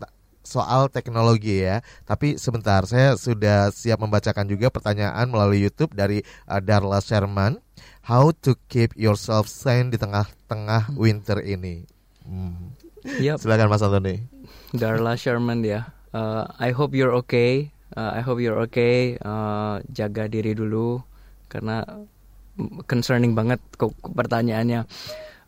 [0.42, 1.80] soal teknologi ya.
[2.04, 7.62] Tapi sebentar, saya sudah siap membacakan juga pertanyaan melalui YouTube dari uh, Darla Sherman.
[8.02, 10.98] How to keep yourself sane di tengah-tengah hmm.
[10.98, 11.86] winter ini?
[12.26, 12.74] Hmm.
[13.02, 13.42] Yep.
[13.42, 14.26] Silakan Mas Antoni.
[14.74, 15.90] Darla Sherman ya.
[16.12, 17.70] Uh, I hope you're okay.
[17.94, 19.18] Uh, I hope you're okay.
[19.22, 21.02] Uh, jaga diri dulu
[21.50, 21.84] karena
[22.88, 24.88] concerning banget kok pertanyaannya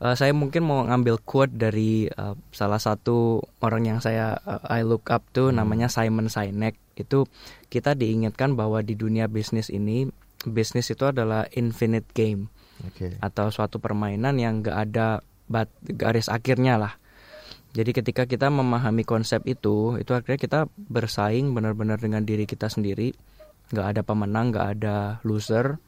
[0.05, 4.85] uh, saya mungkin mau ngambil quote dari uh, salah satu orang yang saya uh, I
[4.85, 5.57] look up tuh hmm.
[5.57, 6.77] namanya Simon Sinek.
[6.95, 7.27] Itu
[7.73, 10.07] kita diingatkan bahwa di dunia bisnis ini
[10.45, 12.53] bisnis itu adalah infinite game.
[12.75, 13.14] Okay.
[13.23, 16.93] atau suatu permainan yang gak ada bat, garis akhirnya lah.
[17.71, 23.14] Jadi ketika kita memahami konsep itu itu akhirnya kita bersaing benar-benar dengan diri kita sendiri.
[23.71, 25.79] Nggak ada pemenang nggak ada loser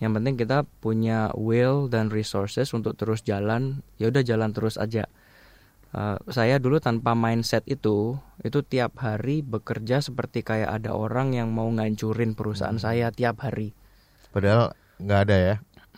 [0.00, 5.04] yang penting kita punya will dan resources untuk terus jalan ya udah jalan terus aja
[5.90, 8.14] Uh, saya dulu tanpa mindset itu,
[8.46, 12.86] itu tiap hari bekerja seperti kayak ada orang yang mau ngancurin perusahaan Hmm.
[12.86, 13.74] saya tiap hari.
[14.30, 14.70] Padahal
[15.02, 15.54] nggak ada ya.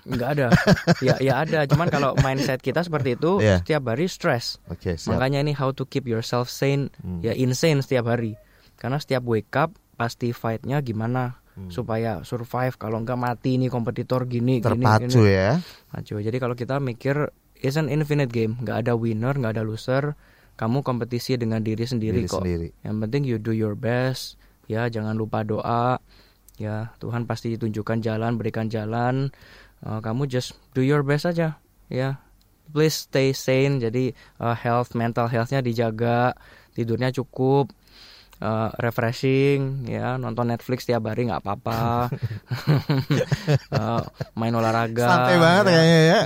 [0.09, 0.47] Nggak ada,
[1.05, 1.69] ya ya ada.
[1.69, 3.61] Cuman kalau mindset kita seperti itu, Iya.
[3.61, 4.65] setiap hari stres.
[4.65, 5.13] Oke, siap.
[5.13, 7.21] Makanya ini how to keep yourself sane, Hmm.
[7.21, 8.41] ya insane setiap hari.
[8.81, 11.69] Karena setiap wake up pasti fightnya gimana Hmm.
[11.69, 12.81] supaya survive.
[12.81, 15.37] Kalau nggak mati nih kompetitor gini, gini, Terpacu gini.
[15.37, 15.61] ya.
[15.93, 16.15] Maju.
[16.25, 17.29] Jadi kalau kita mikir
[17.61, 20.17] it's an infinite game, nggak ada winner, nggak ada loser.
[20.57, 22.41] Kamu kompetisi dengan diri sendiri Diri kok.
[22.41, 22.69] sendiri.
[22.81, 24.41] Yang penting you do your best.
[24.65, 26.01] Ya, jangan lupa doa.
[26.57, 29.29] Ya, Tuhan pasti tunjukkan jalan, berikan jalan.
[29.83, 31.59] Uh, kamu just do your best aja.
[31.93, 32.17] Ya,
[32.71, 33.77] please stay sane.
[33.77, 36.33] Jadi uh, health, mental healthnya dijaga,
[36.73, 37.69] tidurnya cukup.
[38.43, 42.11] Uh, refreshing ya nonton Netflix tiap hari nggak apa-apa
[43.71, 44.03] Uh,
[44.39, 46.21] main olahraga Santai banget ya kayaknya ya.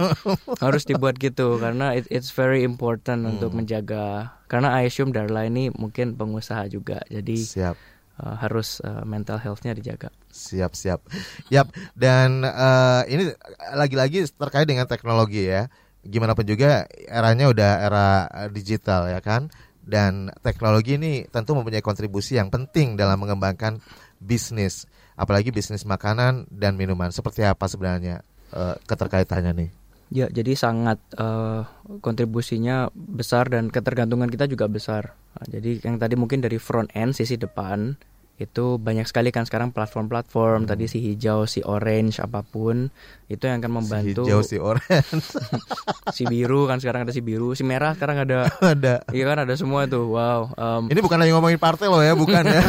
[0.64, 3.32] harus dibuat gitu karena it, it's very important Hmm.
[3.32, 4.04] untuk menjaga
[4.46, 7.76] karena I assume Darla ini mungkin pengusaha juga jadi Siap.
[8.18, 11.00] uh, harus uh, mental healthnya dijaga Siap, siap.
[11.48, 13.32] Yap, dan eh, ini
[13.72, 15.72] lagi-lagi terkait dengan teknologi ya.
[16.04, 18.06] Gimana pun juga eranya udah era
[18.50, 19.48] digital ya kan.
[19.86, 23.78] Dan teknologi ini tentu mempunyai kontribusi yang penting dalam mengembangkan
[24.18, 27.14] bisnis, apalagi bisnis makanan dan minuman.
[27.14, 29.70] Seperti apa sebenarnya eh, keterkaitannya nih?
[30.10, 31.66] ya jadi sangat uh,
[31.98, 35.18] kontribusinya besar dan ketergantungan kita juga besar
[35.50, 37.98] jadi yang tadi mungkin dari front end sisi depan
[38.36, 40.64] itu banyak sekali kan sekarang platform-platform.
[40.64, 40.68] Hmm.
[40.68, 42.92] tadi si hijau si orange apa pun.
[43.32, 44.22] Itu yang akan membantu.
[44.22, 45.00] Si hijau, si oranye
[46.16, 47.56] si biru kan sekarang ada si biru.
[47.56, 48.52] Si merah sekarang ada.
[48.76, 49.08] Ada.
[49.14, 50.12] iya kan ada semua tuh.
[50.12, 52.60] Wow um, Ini bukan lagi ngomongin partai loh ya, bukan ya.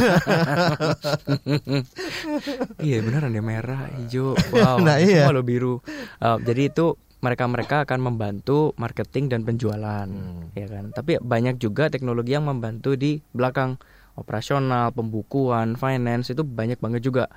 [2.87, 4.39] iya beneran ya merah hijau.
[4.55, 5.27] Wow Nah, iya.
[5.27, 5.83] semua lo biru.
[6.23, 10.07] Uh, jadi itu mereka-mereka akan membantu marketing dan penjualan.
[10.07, 10.53] Hmm.
[10.53, 10.93] ya kan?
[10.93, 13.81] Tapi banyak juga teknologi yang membantu di belakang
[14.17, 17.29] operasional pembukuan finance itu banyak banget juga.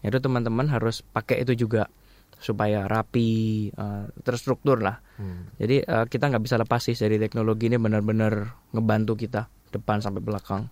[0.00, 1.90] Itu teman-teman harus pakai itu juga
[2.38, 5.02] supaya rapi uh, terstruktur lah.
[5.18, 5.50] Hmm.
[5.58, 10.22] jadi uh, kita nggak bisa lepas sih dari teknologi ini benar-benar ngebantu kita depan sampai
[10.22, 10.70] belakang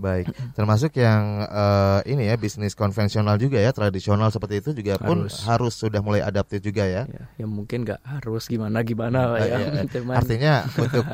[0.00, 5.28] Baik, termasuk yang eh, ini ya bisnis konvensional juga ya tradisional seperti itu juga pun
[5.28, 5.44] Harus.
[5.44, 7.04] harus, sudah mulai adaptif juga ya.
[7.04, 9.86] ya, ya mungkin nggak harus gimana gimana lah Eh, ya iya, eh.
[9.86, 11.04] Cuman- Artinya untuk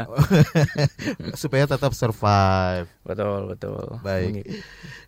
[1.43, 2.87] supaya tetap survive.
[3.03, 4.47] betul betul Baik.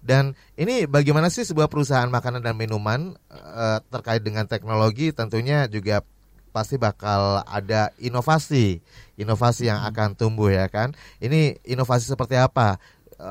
[0.01, 6.03] Dan ini bagaimana sih sebuah perusahaan makanan dan minuman eh, terkait dengan teknologi tentunya juga
[6.49, 8.81] pasti bakal ada inovasi,
[9.14, 10.91] inovasi yang akan tumbuh ya kan.
[11.19, 12.81] Ini inovasi seperti apa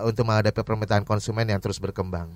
[0.04, 2.36] untuk menghadapi permintaan konsumen yang terus berkembang?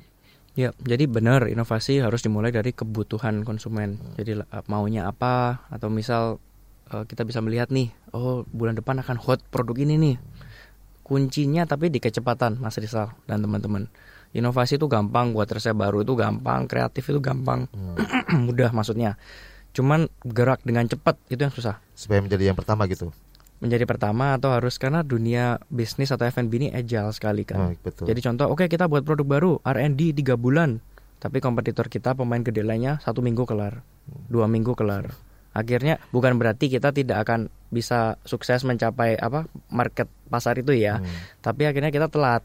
[0.52, 4.00] Ya, jadi benar inovasi harus dimulai dari kebutuhan konsumen.
[4.20, 6.44] Jadi uh, maunya apa atau misal
[6.92, 10.16] uh, kita bisa melihat nih, oh bulan depan akan hot produk ini nih.
[11.08, 13.88] Kuncinya tapi di kecepatan, Mas Rizal dan teman-teman.
[14.32, 17.68] Inovasi itu gampang, buat resep baru itu gampang, kreatif itu gampang,
[18.48, 19.20] mudah maksudnya.
[19.72, 21.80] Cuman gerak dengan cepat itu yang susah.
[21.96, 23.12] Supaya menjadi yang pertama gitu.
[23.62, 27.70] Menjadi pertama atau harus karena dunia bisnis atau F&B ini agile sekali kan.
[27.70, 28.10] Baik, betul.
[28.10, 30.82] Jadi contoh, oke kita buat produk baru R&D tiga bulan,
[31.22, 33.86] tapi kompetitor kita pemain gede lainnya satu minggu kelar,
[34.28, 35.14] dua minggu kelar.
[35.54, 41.06] Akhirnya bukan berarti kita tidak akan bisa sukses mencapai apa market pasar itu ya, Hmm.
[41.40, 42.42] tapi akhirnya kita telat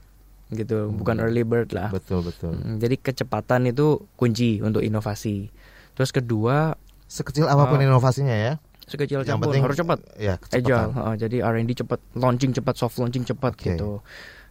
[0.52, 1.90] gitu, bukan early bird lah.
[1.90, 2.54] Betul betul.
[2.54, 5.48] Mm, Jadi kecepatan itu kunci untuk inovasi.
[5.96, 6.76] Terus kedua
[7.06, 7.86] Sekecil apa pun Oh.
[7.86, 8.58] inovasinya ya.
[8.86, 9.98] Sekecil Yang apa pun penting harus cepat.
[10.16, 13.66] Ya, agile heeh, jadi R&D cepat launching cepat soft launching cepat Oke.
[13.68, 14.00] gitu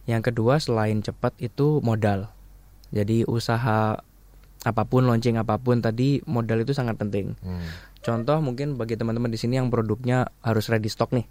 [0.04, 2.28] yang kedua selain cepat itu modal
[2.88, 3.98] jadi usaha
[4.62, 7.64] apa pun launching apa pun tadi modal itu sangat penting Hmm.
[8.00, 11.26] contoh mungkin bagi teman-teman di sini yang produknya harus ready stock nih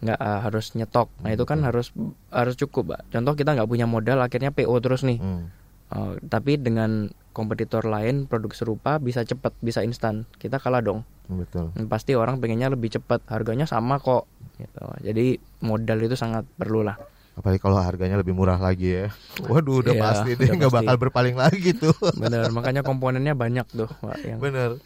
[0.00, 1.90] nggak eh, harus nyetok nah itu kan harus
[2.28, 3.00] harus cukup Pak.
[3.10, 5.48] contoh kita nggak punya modal akhirnya PO terus nih Hmm.
[5.86, 11.72] Eh, tapi dengan kompetitor lain produk serupa bisa cepat bisa instan kita kalah dong Betul.
[11.74, 14.84] Hmm, pasti orang pengennya lebih cepat harganya sama kok gitu.
[15.02, 16.94] jadi modal itu sangat perlu lah
[17.34, 19.06] Apalagi kalau harganya lebih murah lagi ya.
[19.50, 21.94] Waduh, udah Iya, pasti deh udah nggak bakal berpaling lagi tuh.
[22.22, 24.78] bener makanya komponennya banyak tuh Pak, yang Bener.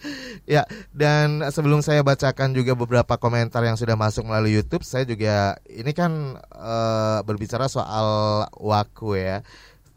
[0.48, 0.64] Ya,
[0.96, 5.92] dan sebelum saya bacakan juga beberapa komentar yang sudah masuk melalui YouTube, saya juga ini
[5.92, 9.44] kan eh, berbicara soal waku ya.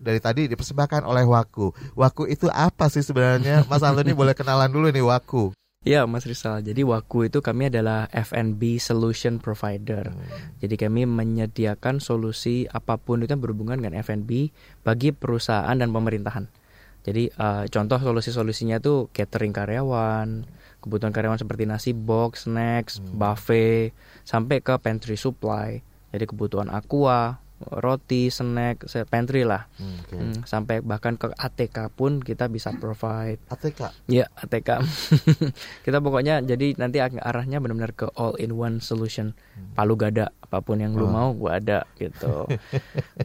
[0.01, 1.93] Dari tadi dipersembahkan oleh Waku.
[1.93, 3.69] Waku itu apa sih sebenarnya?
[3.69, 5.53] Mas Antoni boleh kenalan dulu nih Waku.
[5.81, 10.13] Ya Mas Rizal, jadi Waku itu kami adalah F&B Solution Provider.
[10.57, 16.45] Jadi kami menyediakan solusi apa pun itu yang berhubungan dengan F&B bagi perusahaan dan pemerintahan.
[17.01, 20.45] Jadi eh, contoh solusi-solusinya itu catering karyawan,
[20.85, 23.17] kebutuhan karyawan seperti nasi box, snacks, Hmm.
[23.17, 23.89] buffet,
[24.21, 25.81] sampai ke pantry supply.
[26.13, 29.69] Jadi kebutuhan aqua, roti, snack, pantry lah.
[29.77, 30.15] Hmm, oke.
[30.17, 33.37] Hmm, sampai bahkan ke ATK pun kita bisa provide.
[33.47, 33.93] ATK.
[34.09, 34.81] Ya, ATK.
[35.85, 39.37] kita pokoknya jadi nanti ar- arahnya benar-benar ke all in one solution.
[39.77, 41.07] Palu gada apa pun yang lu Oh.
[41.07, 42.43] mau gua ada gitu.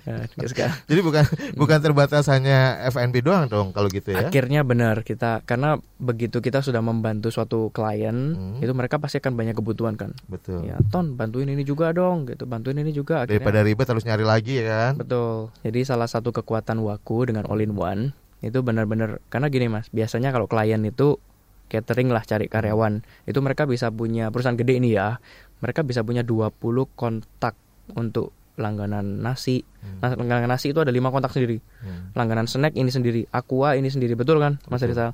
[0.07, 1.25] Nah, terus sekarang Jadi bukan
[1.55, 4.31] bukan terbatas hanya FNB doang dong kalau gitu ya.
[4.31, 8.63] akhirnya benar kita karena begitu kita sudah membantu suatu klien Hmm.
[8.63, 10.15] itu mereka pasti akan banyak kebutuhan kan.
[10.25, 10.63] Betul.
[10.65, 13.43] Ya, ton bantuin ini juga dong gitu, bantuin ini juga akhirnya.
[13.43, 14.93] Daripada ribet harus nyari lagi ya kan.
[14.97, 15.51] Betul.
[15.61, 20.31] Jadi salah satu kekuatan Waku dengan all in one itu benar-benar karena gini Mas, biasanya
[20.31, 21.19] kalau klien itu
[21.67, 25.19] catering lah cari karyawan, itu mereka bisa punya perusahaan gede ini ya.
[25.61, 26.53] Mereka bisa punya 20
[26.93, 27.57] kontak
[27.97, 29.63] untuk langganan nasi.
[29.85, 30.01] Hmm.
[30.01, 31.61] Nah, langganan nasi itu ada lima kontak sendiri.
[31.85, 32.13] Hmm.
[32.17, 34.83] Langganan snack ini sendiri, aqua ini sendiri, betul kan Mas.
[34.83, 35.13] Rizal?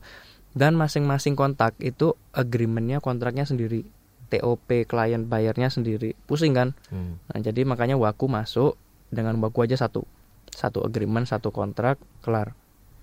[0.53, 3.89] Dan masing-masing kontak itu agreementnya kontraknya sendiri.
[4.33, 6.17] TOP klien bayarnya sendiri.
[6.25, 6.73] Pusing kan?
[6.89, 7.21] Hmm.
[7.29, 8.81] Nah, jadi makanya Waku masuk
[9.13, 10.09] dengan Waku aja satu.
[10.53, 12.57] Satu agreement, satu kontrak, kelar.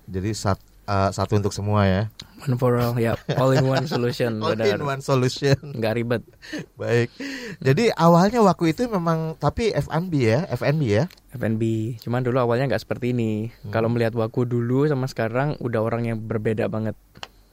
[0.09, 2.03] Jadi sat- uh, satu untuk semua ya.
[2.49, 3.13] One for all, ya.
[3.37, 4.73] All in one solution, All benar.
[4.73, 5.59] in one solution.
[5.77, 6.23] Nggak ribet.
[6.79, 7.13] Baik.
[7.61, 11.05] Jadi awalnya waktu itu memang tapi F&B ya, F&B ya.
[11.35, 11.63] F&B.
[12.01, 13.53] Cuman dulu awalnya nggak seperti ini.
[13.61, 13.71] Hmm.
[13.75, 16.97] Kalau melihat Waku dulu sama sekarang udah orang yang berbeda banget.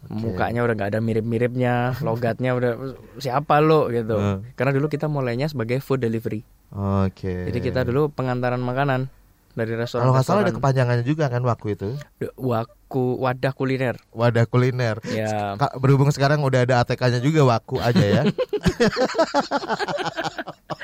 [0.07, 1.75] Mukanya udah nggak ada mirip-miripnya,
[2.07, 2.73] logatnya udah
[3.19, 4.17] siapa lo gitu.
[4.17, 4.47] Hmm.
[4.55, 6.47] Karena dulu kita mulainya sebagai food delivery.
[6.71, 7.51] Oke.
[7.51, 9.11] Jadi kita dulu pengantaran makanan
[9.57, 10.05] dari restoran.
[10.05, 11.89] kalau nggak salah ada kepanjangannya juga kan waktu itu.
[12.37, 13.97] Waku wadah kuliner.
[14.13, 15.01] Wadah kuliner.
[15.03, 15.57] Ya.
[15.81, 18.23] Berhubung sekarang udah ada ATK-nya juga waku aja ya.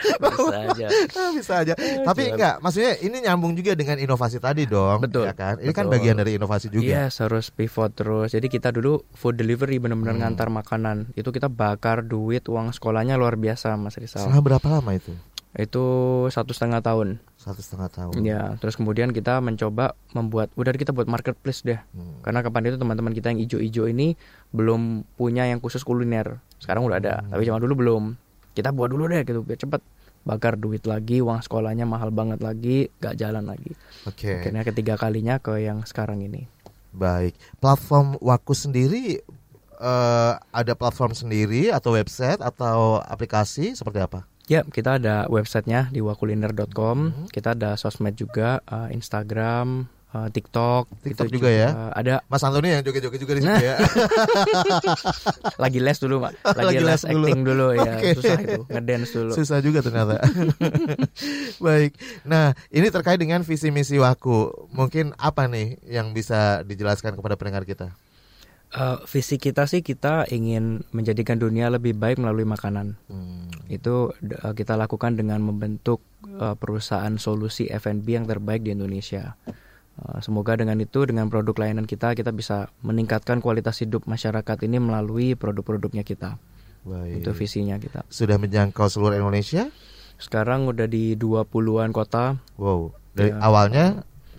[0.22, 0.86] Bisa aja.
[1.32, 1.74] Bisa aja.
[1.78, 4.98] Tapi enggak, maksudnya ini nyambung juga dengan inovasi tadi dong.
[5.00, 5.58] Betul, Ya kan?
[5.58, 5.94] Ini kan betul.
[5.94, 6.82] bagian dari inovasi juga.
[6.82, 8.32] Iya, harus pivot terus.
[8.32, 10.22] Jadi kita dulu food delivery benar-benar Hmm.
[10.26, 11.14] ngantar makanan.
[11.14, 14.26] Itu kita bakar duit uang sekolahnya luar biasa, Mas Rizal.
[14.26, 15.12] Selama berapa lama itu?
[15.52, 15.84] Itu
[16.28, 17.20] satu setengah tahun.
[17.42, 18.22] Satu setengah tahun.
[18.22, 21.82] Ya, terus kemudian kita mencoba membuat, udah kita buat marketplace deh.
[21.90, 22.22] Hmm.
[22.22, 24.14] Karena kapan itu teman-teman kita yang ijo-ijo ini
[24.54, 26.38] belum punya yang khusus kuliner.
[26.62, 27.34] Sekarang udah ada, Hmm.
[27.34, 28.02] tapi zaman dulu belum.
[28.54, 29.82] Kita buat dulu deh gitu biar cepet.
[30.22, 33.74] Bakar duit lagi, uang sekolahnya mahal banget lagi, gak jalan lagi.
[34.06, 34.38] Oke.
[34.38, 36.46] Akhirnya ketiga kalinya ke yang sekarang ini.
[36.94, 37.34] Baik.
[37.58, 39.18] Platform Waku sendiri
[39.82, 44.22] eh, ada platform sendiri atau website atau aplikasi seperti apa?
[44.44, 46.96] Ya, kita ada websitenya di wakuliner.com.
[47.08, 47.26] Hmm.
[47.30, 50.90] Kita ada sosmed juga, eh, Instagram, eh, TikTok.
[51.00, 51.68] TikTok Itu juga ya?
[51.90, 53.56] Ada Mas Antoni yang joget-joget juga di Nah.
[53.56, 53.74] ya.
[55.56, 56.32] lagi les dulu, Pak.
[56.58, 57.24] Lagi, Lagi les les, dulu.
[57.24, 57.92] acting dulu ya.
[58.12, 59.30] Susah itu, ngedance dulu.
[59.32, 60.16] Susah juga ternyata.
[61.64, 61.92] Baik.
[62.26, 64.68] Nah, ini terkait dengan visi misi Waku.
[64.74, 67.94] Mungkin apa nih yang bisa dijelaskan kepada pendengar kita?
[68.72, 72.96] Eh, visi kita sih kita ingin menjadikan dunia lebih baik melalui makanan.
[73.04, 73.52] Hmm.
[73.68, 79.36] Itu eh, kita lakukan dengan membentuk eh, perusahaan solusi F&B yang terbaik di Indonesia.
[79.44, 84.80] Eh, semoga dengan itu dengan produk layanan kita kita bisa meningkatkan kualitas hidup masyarakat ini
[84.80, 86.40] melalui produk-produknya kita.
[86.88, 87.20] Baik.
[87.20, 88.08] Itu visinya kita.
[88.08, 89.68] Sudah menjangkau seluruh Indonesia?
[90.16, 92.40] Sekarang udah di 20-an kota.
[92.56, 92.96] Wow.
[93.12, 93.44] Dari Ya.
[93.44, 93.86] awalnya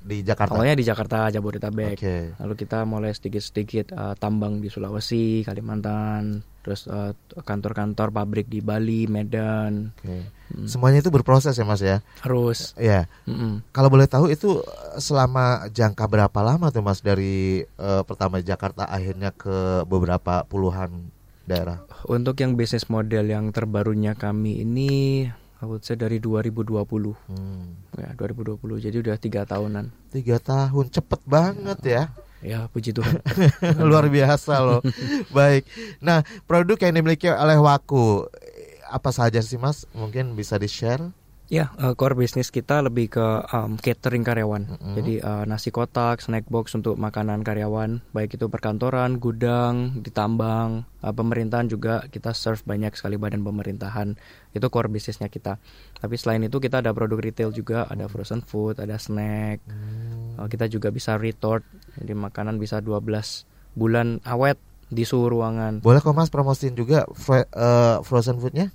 [0.03, 0.59] di Jakarta.
[0.59, 1.95] Awalnya di Jakarta, Jabodetabek.
[1.95, 2.17] Oke.
[2.37, 9.07] Lalu kita mulai sedikit-sedikit eh, tambang di Sulawesi, Kalimantan, terus eh, kantor-kantor pabrik di Bali,
[9.07, 9.95] Medan.
[9.95, 10.27] Oke.
[10.53, 10.67] Hmm.
[10.67, 12.05] Semuanya itu berproses ya Mas ya.
[12.21, 12.77] Harus.
[12.77, 13.09] Ya.
[13.25, 13.65] mm-mm.
[13.73, 18.85] Kalau boleh tahu itu eh, selama jangka berapa lama tuh Mas dari eh, pertama Jakarta
[18.85, 21.09] akhirnya ke beberapa puluhan
[21.47, 21.83] daerah?
[22.07, 25.27] Untuk yang bisnis model yang terbarunya kami ini,
[25.64, 26.76] I would say dari 2020.
[27.32, 27.80] Hmm.
[27.95, 28.84] Ya, 2020.
[28.84, 29.88] Jadi udah tiga tahunan.
[30.11, 32.03] Tiga tahun cepet banget ya.
[32.43, 33.24] Ya, puji Tuhan.
[33.88, 34.84] Luar biasa loh.
[35.32, 35.64] Baik.
[36.03, 38.28] Nah, produk yang dimiliki oleh Waku
[38.91, 39.88] apa saja sih Mas?
[39.95, 41.16] Mungkin bisa di-share?
[41.53, 44.73] Ya, eh, core bisnis kita lebih ke um, catering karyawan.
[44.73, 44.93] Mm-mm.
[44.97, 50.81] Jadi eh, nasi kotak, snack box untuk makanan karyawan, baik itu perkantoran, gudang, di tambang,
[51.05, 54.17] eh, pemerintahan juga kita serve banyak sekali badan pemerintahan.
[54.49, 55.61] Itu core bisnisnya kita.
[56.01, 59.61] Tapi selain itu kita ada produk retail juga, ada frozen food, ada snack.
[60.41, 61.61] Eh, kita juga bisa retort.
[62.01, 63.45] Jadi makanan bisa 12
[63.77, 64.57] bulan awet
[64.89, 65.85] di suhu ruangan.
[65.85, 68.73] Boleh kok Mas promosiin juga eh, frozen foodnya?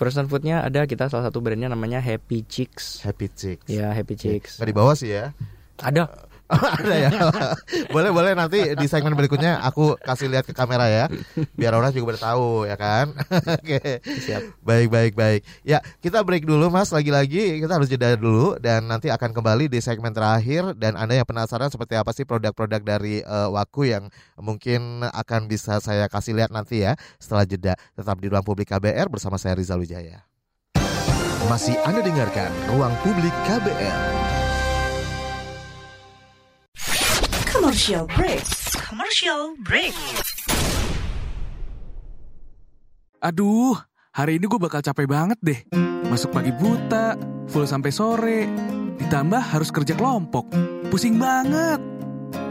[0.00, 3.04] Frozen foodnya ada kita salah satu brandnya namanya Happy Chicks.
[3.04, 3.68] Happy Chicks.
[3.68, 4.56] Ya Happy Chicks.
[4.56, 5.36] Nggak di bawah sih ya.
[5.76, 6.08] Ada
[6.50, 7.10] ada ya.
[7.94, 11.04] boleh boleh nanti di segmen berikutnya aku kasih lihat ke kamera ya,
[11.54, 13.14] biar orang juga bertahu ya kan.
[13.60, 14.02] Oke.
[14.02, 14.60] Siap.
[14.66, 15.40] Baik baik baik.
[15.62, 16.90] Ya kita break dulu mas.
[16.90, 20.74] Lagi-lagi kita harus jeda dulu dan nanti akan kembali di segmen terakhir.
[20.74, 25.78] Dan anda yang penasaran seperti apa sih produk-produk dari uh, Waku yang mungkin akan bisa
[25.78, 27.74] saya kasih lihat nanti ya setelah jeda.
[27.94, 30.26] Tetap di ruang publik KBR bersama saya Rizal Wijaya.
[31.48, 34.29] Masih anda dengarkan ruang publik KBR.
[37.80, 38.44] Commercial break.
[38.76, 39.96] Commercial break.
[43.24, 43.72] Aduh,
[44.12, 45.56] hari ini gue bakal capek banget deh.
[46.12, 47.16] Masuk pagi buta,
[47.48, 48.44] full sampai sore.
[49.00, 50.52] Ditambah harus kerja kelompok.
[50.92, 51.80] Pusing banget.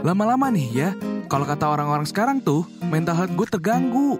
[0.02, 0.90] Lama-lama nih ya,
[1.30, 4.18] kalau kata orang-orang sekarang tuh, mental health gue terganggu.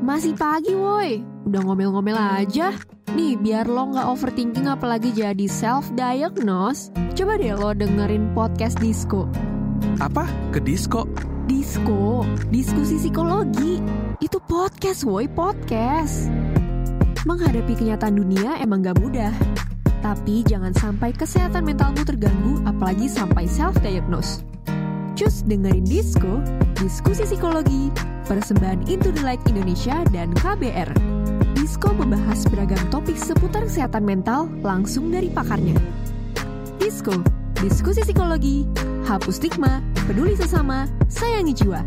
[0.00, 2.72] Masih pagi woi, udah ngomel-ngomel aja.
[3.12, 9.28] Nih, biar lo nggak overthinking apalagi jadi self-diagnose, coba deh lo dengerin podcast Disco.
[10.02, 10.26] Apa?
[10.50, 11.06] Ke disco?
[11.46, 13.78] Disco, diskusi psikologi.
[14.18, 16.26] Itu podcast woi, podcast.
[17.22, 19.30] Menghadapi kenyataan dunia emang gak mudah.
[20.02, 24.42] Tapi jangan sampai kesehatan mentalmu terganggu apalagi sampai self-diagnose.
[25.14, 26.42] Cus dengerin Disco,
[26.74, 27.94] diskusi psikologi,
[28.26, 30.90] persembahan Into the Light Indonesia dan KBR.
[31.54, 35.78] Disco membahas beragam topik seputar kesehatan mental langsung dari pakarnya.
[36.82, 37.14] Disco,
[37.62, 38.66] diskusi psikologi,
[39.04, 41.84] hapus stigma, peduli sesama, sayangi jiwa.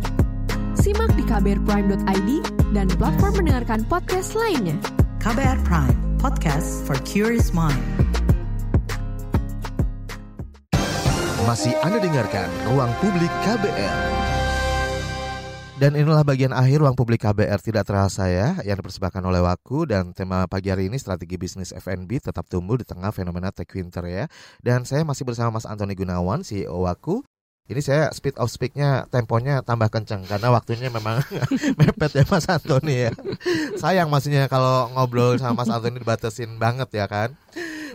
[0.77, 2.29] Simak di kbrprime.id
[2.71, 4.77] dan platform mendengarkan podcast lainnya.
[5.19, 7.81] KBR Prime, podcast for curious mind.
[11.49, 14.16] Masih Anda dengarkan Ruang Publik KBR.
[15.77, 20.09] Dan inilah bagian akhir Ruang Publik KBR tidak terasa ya yang dipersembahkan oleh Waku dan
[20.09, 24.25] tema pagi hari ini strategi bisnis FNB tetap tumbuh di tengah fenomena tech winter ya.
[24.57, 27.21] Dan saya masih bersama Mas Antoni Gunawan CEO Waku.
[27.69, 31.21] Ini saya speed of speaknya temponya tambah kencang karena waktunya memang
[31.77, 33.13] mepet ya Mas Antoni ya.
[33.77, 37.37] Sayang maksudnya kalau ngobrol sama Mas Antoni dibatasin banget ya kan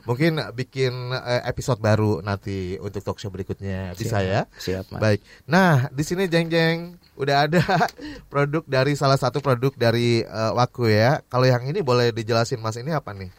[0.05, 4.41] mungkin bikin eh, episode baru nanti untuk talk show berikutnya bisa Siap, ya.
[4.59, 5.01] Siap, Mas.
[5.01, 5.21] Baik.
[5.47, 7.63] Nah, di sini jeng jeng udah ada
[8.33, 11.23] produk dari salah satu produk dari eh, Waku ya.
[11.31, 13.31] Kalau yang ini boleh dijelasin Mas ini apa nih?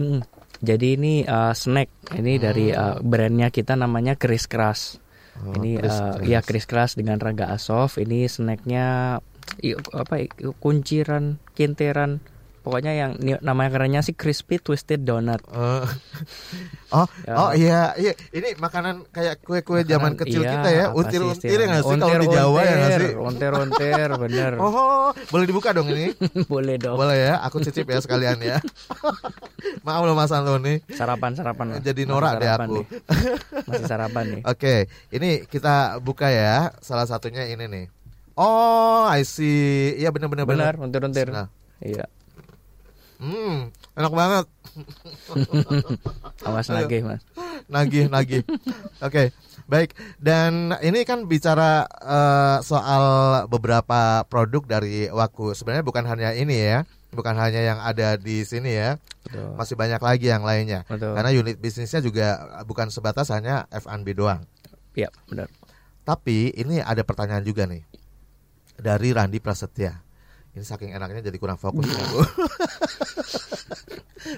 [0.00, 0.22] Mm.
[0.60, 1.88] Jadi ini uh, snack.
[2.12, 5.00] Ini dari uh, brandnya kita namanya Chris Crush.
[5.40, 6.28] Oh, ini Chris uh, Crush.
[6.28, 7.96] ya Chris Crush dengan raga asof.
[7.96, 9.16] Ini snacknya
[9.96, 10.14] apa
[10.60, 12.20] kunciran, kinteran.
[12.60, 15.40] Pokoknya yang namanya kerennya sih crispy twisted donut.
[15.48, 15.84] Eh,
[16.96, 17.34] oh, Ya.
[17.40, 18.12] oh iya, iya.
[18.36, 22.60] Ini makanan kayak kue-kue zaman kecil iya, kita ya, untir-untir nggak sih kalau di Jawa
[22.60, 23.12] ya nggak sih?
[23.16, 24.52] Onter-onter, bener.
[24.70, 26.12] Oh, boleh dibuka dong ini?
[26.52, 27.00] Boleh dong.
[27.00, 28.60] Boleh ya, aku cicip ya sekalian ya.
[29.82, 30.84] Maaf loh Mas Antoni.
[30.92, 31.80] Sarapan-sarapan.
[31.80, 31.82] Mas.
[31.82, 32.74] Jadi norak deh sarapan aku.
[32.76, 32.86] nih.
[33.66, 34.42] Masih sarapan nih.
[34.44, 34.74] Oke,
[35.10, 36.76] ini kita buka ya.
[36.84, 37.84] Salah satunya ini nih.
[38.36, 39.96] Oh, I see.
[39.96, 41.28] Iya benar-benar Benar, onter-onter.
[41.32, 41.48] Nah.
[41.80, 42.04] Iya.
[43.20, 43.68] Hmm,
[44.00, 44.46] enak banget.
[46.48, 47.20] Awas nagih, Mas.
[47.68, 48.42] Nagih, nagih.
[49.04, 49.36] Oke,
[49.68, 49.92] baik.
[50.16, 53.04] Dan ini kan bicara eh, soal
[53.52, 55.52] beberapa produk dari Waku.
[55.52, 58.96] Sebenarnya bukan hanya ini ya, bukan hanya yang ada di sini ya.
[59.28, 59.52] Betul.
[59.52, 60.88] Masih banyak lagi yang lainnya.
[60.88, 61.12] Betul.
[61.12, 64.48] Karena unit bisnisnya juga bukan sebatas hanya F&B doang.
[64.96, 65.52] Iya, benar.
[66.08, 67.84] Tapi ini ada pertanyaan juga nih
[68.80, 70.00] dari Randi Prasetya.
[70.50, 72.20] Ini saking enaknya jadi kurang fokus aku.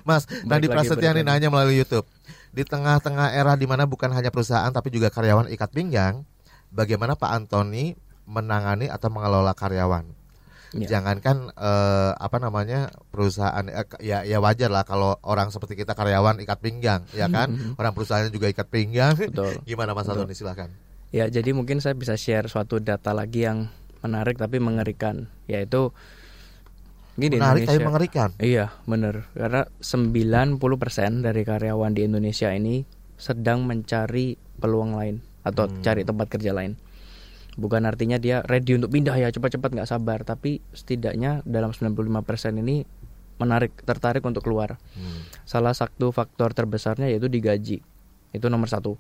[0.08, 2.04] Mas, Randi lagi, Prasetya nih nanya melalui YouTube.
[2.52, 6.28] Di tengah-tengah era di mana bukan hanya perusahaan tapi juga karyawan ikat pinggang,
[6.68, 7.96] bagaimana Pak Antoni
[8.28, 10.04] menangani atau mengelola karyawan?
[10.72, 10.88] Iya.
[10.88, 16.40] Jangankan eh, apa namanya perusahaan eh, ya ya wajar lah kalau orang seperti kita karyawan
[16.40, 17.52] ikat pinggang, ya kan?
[17.80, 19.12] Orang perusahaan juga ikat pinggang.
[19.16, 19.60] Betul.
[19.68, 20.08] Gimana Mas.
[20.08, 20.72] Antoni silahkan.
[21.12, 23.68] Ya, jadi mungkin saya bisa share suatu data lagi yang
[24.02, 25.94] menarik tapi mengerikan, yaitu
[27.14, 27.86] ini di Menarik tapi Indonesia.
[27.86, 28.28] mengerikan.
[28.40, 29.28] Iya, benar.
[29.32, 32.82] Karena 90% dari karyawan di Indonesia ini
[33.20, 35.84] sedang mencari peluang lain atau Hmm.
[35.84, 36.74] cari tempat kerja lain.
[37.52, 42.88] Bukan artinya dia ready untuk pindah ya cepat-cepat nggak sabar, tapi setidaknya dalam 95% ini
[43.36, 44.80] menarik tertarik untuk keluar.
[44.96, 45.20] Hmm.
[45.44, 47.84] Salah satu faktor terbesarnya yaitu digaji.
[48.32, 48.96] Itu nomor satu.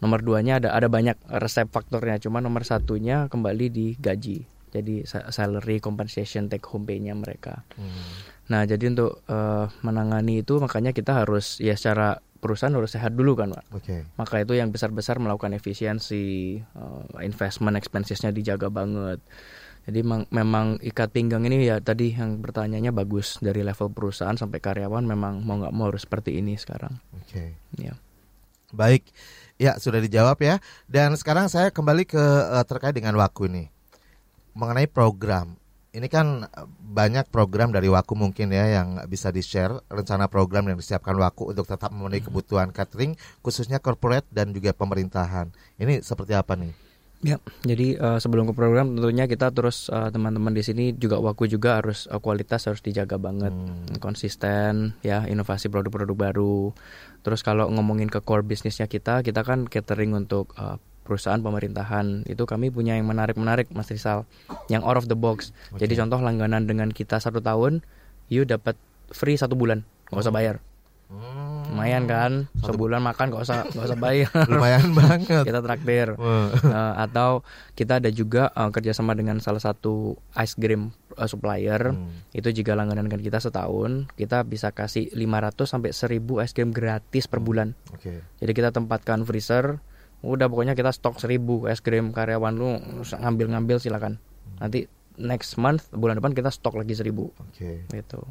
[0.00, 4.44] Nomor duanya ada ada banyak resep faktornya, cuma nomor satunya kembali di gaji.
[4.76, 7.64] Jadi sa- salary compensation take home pay-nya mereka.
[7.80, 8.04] Hmm.
[8.52, 13.34] Nah, jadi untuk eh, menangani itu makanya kita harus ya secara perusahaan harus sehat dulu
[13.34, 13.64] kan, Pak.
[13.72, 13.96] Oke.
[14.20, 19.24] Maka itu yang besar-besar melakukan efisiensi, eh, investment expensesnya dijaga banget.
[19.86, 20.02] Jadi
[20.34, 25.46] memang, ikat pinggang ini ya tadi yang bertanyanya bagus dari level perusahaan sampai karyawan memang
[25.46, 26.98] mau nggak mau harus seperti ini sekarang.
[27.14, 27.54] Oke.
[27.78, 27.94] Ya.
[28.74, 29.06] Baik,
[29.56, 30.60] ya sudah dijawab ya.
[30.88, 33.68] Dan sekarang saya kembali ke uh, terkait dengan Waku ini
[34.56, 35.60] mengenai program.
[35.96, 40.76] Ini kan eh, banyak program dari Waku mungkin ya yang bisa di-share rencana program yang
[40.76, 45.52] disiapkan Waku untuk tetap memenuhi kebutuhan catering khususnya corporate dan juga pemerintahan.
[45.80, 46.86] Ini seperti apa nih?
[47.24, 51.48] Ya, jadi uh, sebelum ke program tentunya kita terus uh, teman-teman di sini juga Waku
[51.48, 54.04] juga harus uh, kualitas harus dijaga banget, hmm.
[54.04, 56.76] konsisten ya, inovasi produk-produk baru.
[57.26, 62.42] Terus kalau ngomongin ke core bisnisnya kita, kita kan catering untuk uh, perusahaan pemerintahan itu
[62.46, 64.26] kami punya yang menarik-menarik Mas Rizal
[64.66, 65.86] yang out of the box okay.
[65.86, 67.86] jadi contoh langganan dengan kita satu tahun
[68.26, 68.74] you dapat
[69.14, 70.58] free satu bulan nggak usah bayar
[71.06, 71.45] Hmm.
[71.76, 72.32] Lumayan kan,
[72.64, 74.32] sebulan makan gak usah gak usah bayar.
[74.52, 75.44] Lumayan banget.
[75.44, 76.16] kita traktir.
[76.16, 77.44] uh, atau
[77.76, 81.92] kita ada juga uh, kerjasama dengan salah satu ice cream uh, supplier.
[81.92, 82.24] Hmm.
[82.32, 87.28] Itu jika langganan dengan kita setahun, kita bisa kasih 500 sampai 1000 ice cream gratis
[87.28, 87.76] per bulan.
[87.92, 88.24] Okay.
[88.40, 89.84] Jadi kita tempatkan freezer
[90.24, 94.16] udah pokoknya kita stok seribu es krim karyawan lu ngambil-ngambil silakan
[94.58, 94.88] nanti
[95.20, 97.84] next month bulan depan kita stok lagi seribu oke okay.
[97.92, 98.24] gitu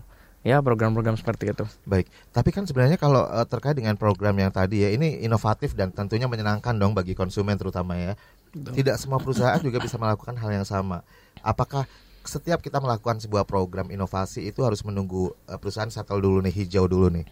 [0.45, 4.85] ya program-program seperti itu baik tapi kan sebenarnya kalau uh, terkait dengan program yang tadi
[4.85, 8.13] ya ini inovatif dan tentunya menyenangkan dong bagi konsumen terutama ya
[8.53, 8.85] Betul.
[8.85, 11.01] tidak semua perusahaan juga bisa melakukan hal yang sama
[11.41, 11.89] apakah
[12.25, 16.85] setiap kita melakukan sebuah program inovasi itu harus menunggu uh, perusahaan settle dulu nih hijau
[16.85, 17.25] dulu nih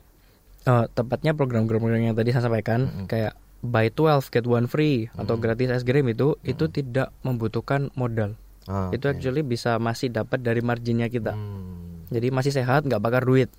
[0.65, 3.05] uh, tepatnya program-program yang tadi saya sampaikan mm -hmm.
[3.05, 3.33] kayak
[3.63, 5.23] buy 12 get one free hmm.
[5.23, 6.51] atau gratis es krim itu hmm.
[6.51, 8.35] itu tidak membutuhkan modal.
[8.67, 9.15] Oh, itu okay.
[9.15, 11.31] actually bisa masih dapat dari marginnya kita.
[11.31, 11.82] Hmm.
[12.13, 13.49] Jadi masih sehat, nggak bakar duit.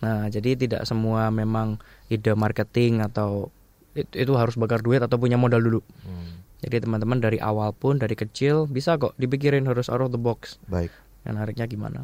[0.00, 3.52] Nah, jadi tidak semua memang ide marketing atau
[3.92, 5.80] itu, itu harus bakar duit atau punya modal dulu.
[6.02, 6.40] Hmm.
[6.60, 10.60] Jadi teman-teman dari awal pun dari kecil bisa kok dipikirin harus out of the box.
[10.68, 10.92] Baik.
[11.24, 12.00] Yang nariknya gimana?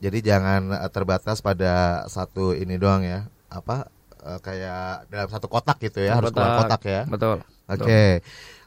[0.00, 3.28] Jadi jangan eh, terbatas pada satu ini doang ya.
[3.52, 3.92] Apa
[4.24, 7.02] uh, kayak dalam satu kotak gitu ya, harus keluar kotak ya.
[7.08, 7.44] Betul.
[7.68, 7.84] Oke.
[7.84, 8.08] Okay.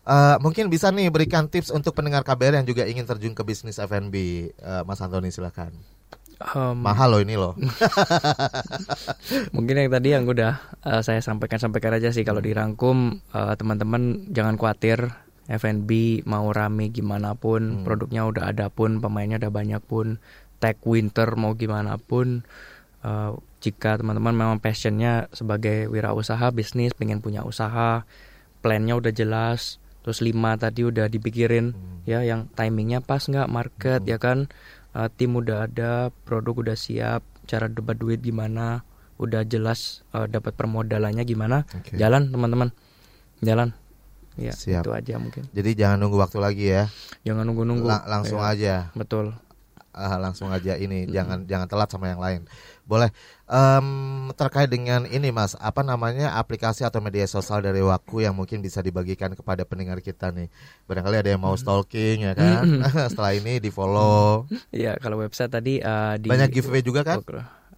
[0.03, 3.41] Uh, eh, mungkin bisa nih berikan tips untuk pendengar KBR yang juga ingin terjun ke
[3.41, 4.15] bisnis F&B.
[4.59, 5.73] Uh, Mas Antoni silakan.
[6.51, 7.55] Um, Mahal loh ini loh.
[9.55, 14.27] mungkin yang tadi yang udah uh, saya sampaikan sampaikan aja sih kalau dirangkum uh, teman-teman
[14.35, 15.15] jangan khawatir
[15.47, 17.83] F&B mau rame gimana pun hmm.
[17.83, 20.19] produknya udah ada pun pemainnya udah banyak pun
[20.63, 22.47] tag winter mau gimana pun
[23.03, 28.07] uh, jika teman-teman memang passionnya sebagai wirausaha bisnis pengen punya usaha
[28.63, 32.07] plannya udah jelas terus lima tadi udah dipikirin hmm.
[32.07, 34.11] ya yang timingnya pas nggak market hmm.
[34.11, 34.47] ya kan
[34.95, 38.87] uh, tim udah ada produk udah siap cara dapat duit gimana
[39.21, 41.63] udah jelas uh, dapat permodalannya gimana.
[41.69, 41.99] Okay.
[42.01, 42.69] jalan teman-teman.
[43.43, 43.75] Jalan.
[44.33, 44.81] Ya siap.
[44.81, 45.45] itu aja mungkin.
[45.53, 46.89] Jadi jangan nunggu waktu lagi ya.
[47.21, 47.85] Jangan nunggu-nunggu.
[47.85, 48.75] La langsung ya, aja.
[48.97, 49.37] Betul.
[49.93, 51.05] Uh, langsung aja ini.
[51.05, 51.13] Hmm.
[51.13, 52.49] jangan jangan telat sama yang lain.
[52.83, 53.13] Boleh
[53.53, 53.87] um,
[54.33, 58.81] terkait dengan ini mas apa namanya aplikasi atau media sosial dari Waku yang mungkin bisa
[58.81, 60.49] dibagikan kepada pendengar kita nih
[60.89, 61.61] barangkali ada yang mau hmm.
[61.61, 62.81] stalking ya kan hmm.
[63.13, 67.21] setelah ini di follow ya kalau website tadi uh, di banyak giveaway juga kan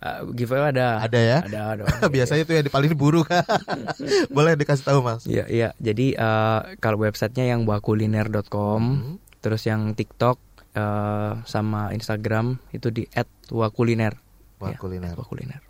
[0.05, 1.01] Uh, giveaway ada.
[1.01, 1.39] Ada ya?
[1.49, 1.83] Ada, ada.
[2.13, 3.41] Biasanya itu yang paling buru kan.
[4.35, 5.23] Boleh dikasih tahu, Mas?
[5.25, 5.69] Iya, iya.
[5.79, 9.15] Jadi uh, kalau websitenya yang wakuliner.com, hmm.
[9.39, 10.37] terus yang TikTok
[10.77, 13.07] uh, sama Instagram itu di
[13.49, 14.24] @wakuliner.
[14.73, 15.13] Wakuliner.
[15.13, 15.61] Ya, wakuliner.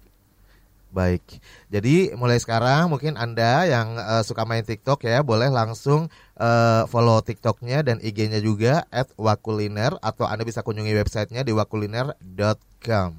[0.95, 6.07] Baik, jadi mulai sekarang mungkin anda yang uh, suka main TikTok ya boleh langsung
[6.39, 8.87] uh, follow TikToknya dan IG-nya juga
[9.19, 13.11] @wakuliner atau anda bisa kunjungi websitenya di wakuliner.com.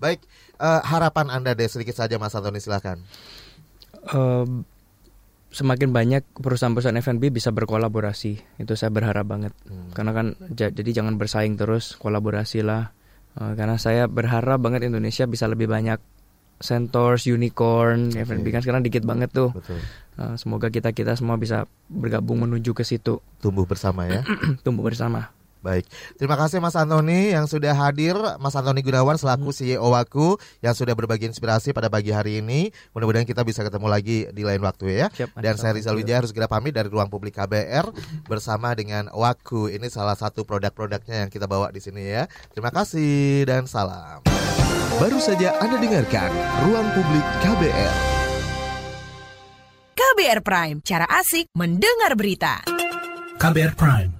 [0.00, 0.24] Baik,
[0.64, 2.96] uh, harapan anda deh sedikit saja Mas Antoni silahkan.
[4.08, 4.64] Uh,
[5.52, 9.92] semakin banyak perusahaan-perusahaan F&B bisa berkolaborasi itu saya berharap banget hmm.
[9.92, 12.94] karena kan jadi jangan bersaing terus kolaborasi lah
[13.38, 16.00] uh, karena saya berharap banget Indonesia bisa lebih banyak
[16.60, 18.28] Centaurs, Unicorn, okay.
[18.28, 19.48] F&B kan sekarang dikit banget tuh.
[19.56, 19.80] Betul.
[20.20, 23.24] Uh, semoga kita kita semua bisa bergabung menuju ke situ.
[23.40, 24.20] Tumbuh bersama ya.
[24.64, 25.32] Tumbuh bersama.
[25.60, 25.84] Baik,
[26.16, 29.56] terima kasih Mas Antoni yang sudah hadir, Mas Antoni Gunawan selaku hmm.
[29.60, 32.72] CEO Waku yang sudah berbagi inspirasi pada pagi hari ini.
[32.96, 35.06] Mudah-mudahan kita bisa ketemu lagi di lain waktu ya.
[35.12, 37.92] Siap, Dan saya Rizal Wijaya harus segera pamit dari ruang publik KBR
[38.24, 39.68] bersama dengan Waku.
[39.68, 42.24] Ini salah satu produk-produknya yang kita bawa di sini ya.
[42.56, 44.24] Terima kasih dan salam.
[44.96, 46.28] Baru saja Anda dengarkan
[46.68, 47.94] Ruang Publik KBR.
[49.96, 52.64] KBR Prime, cara asik mendengar berita.
[53.40, 54.19] KBR Prime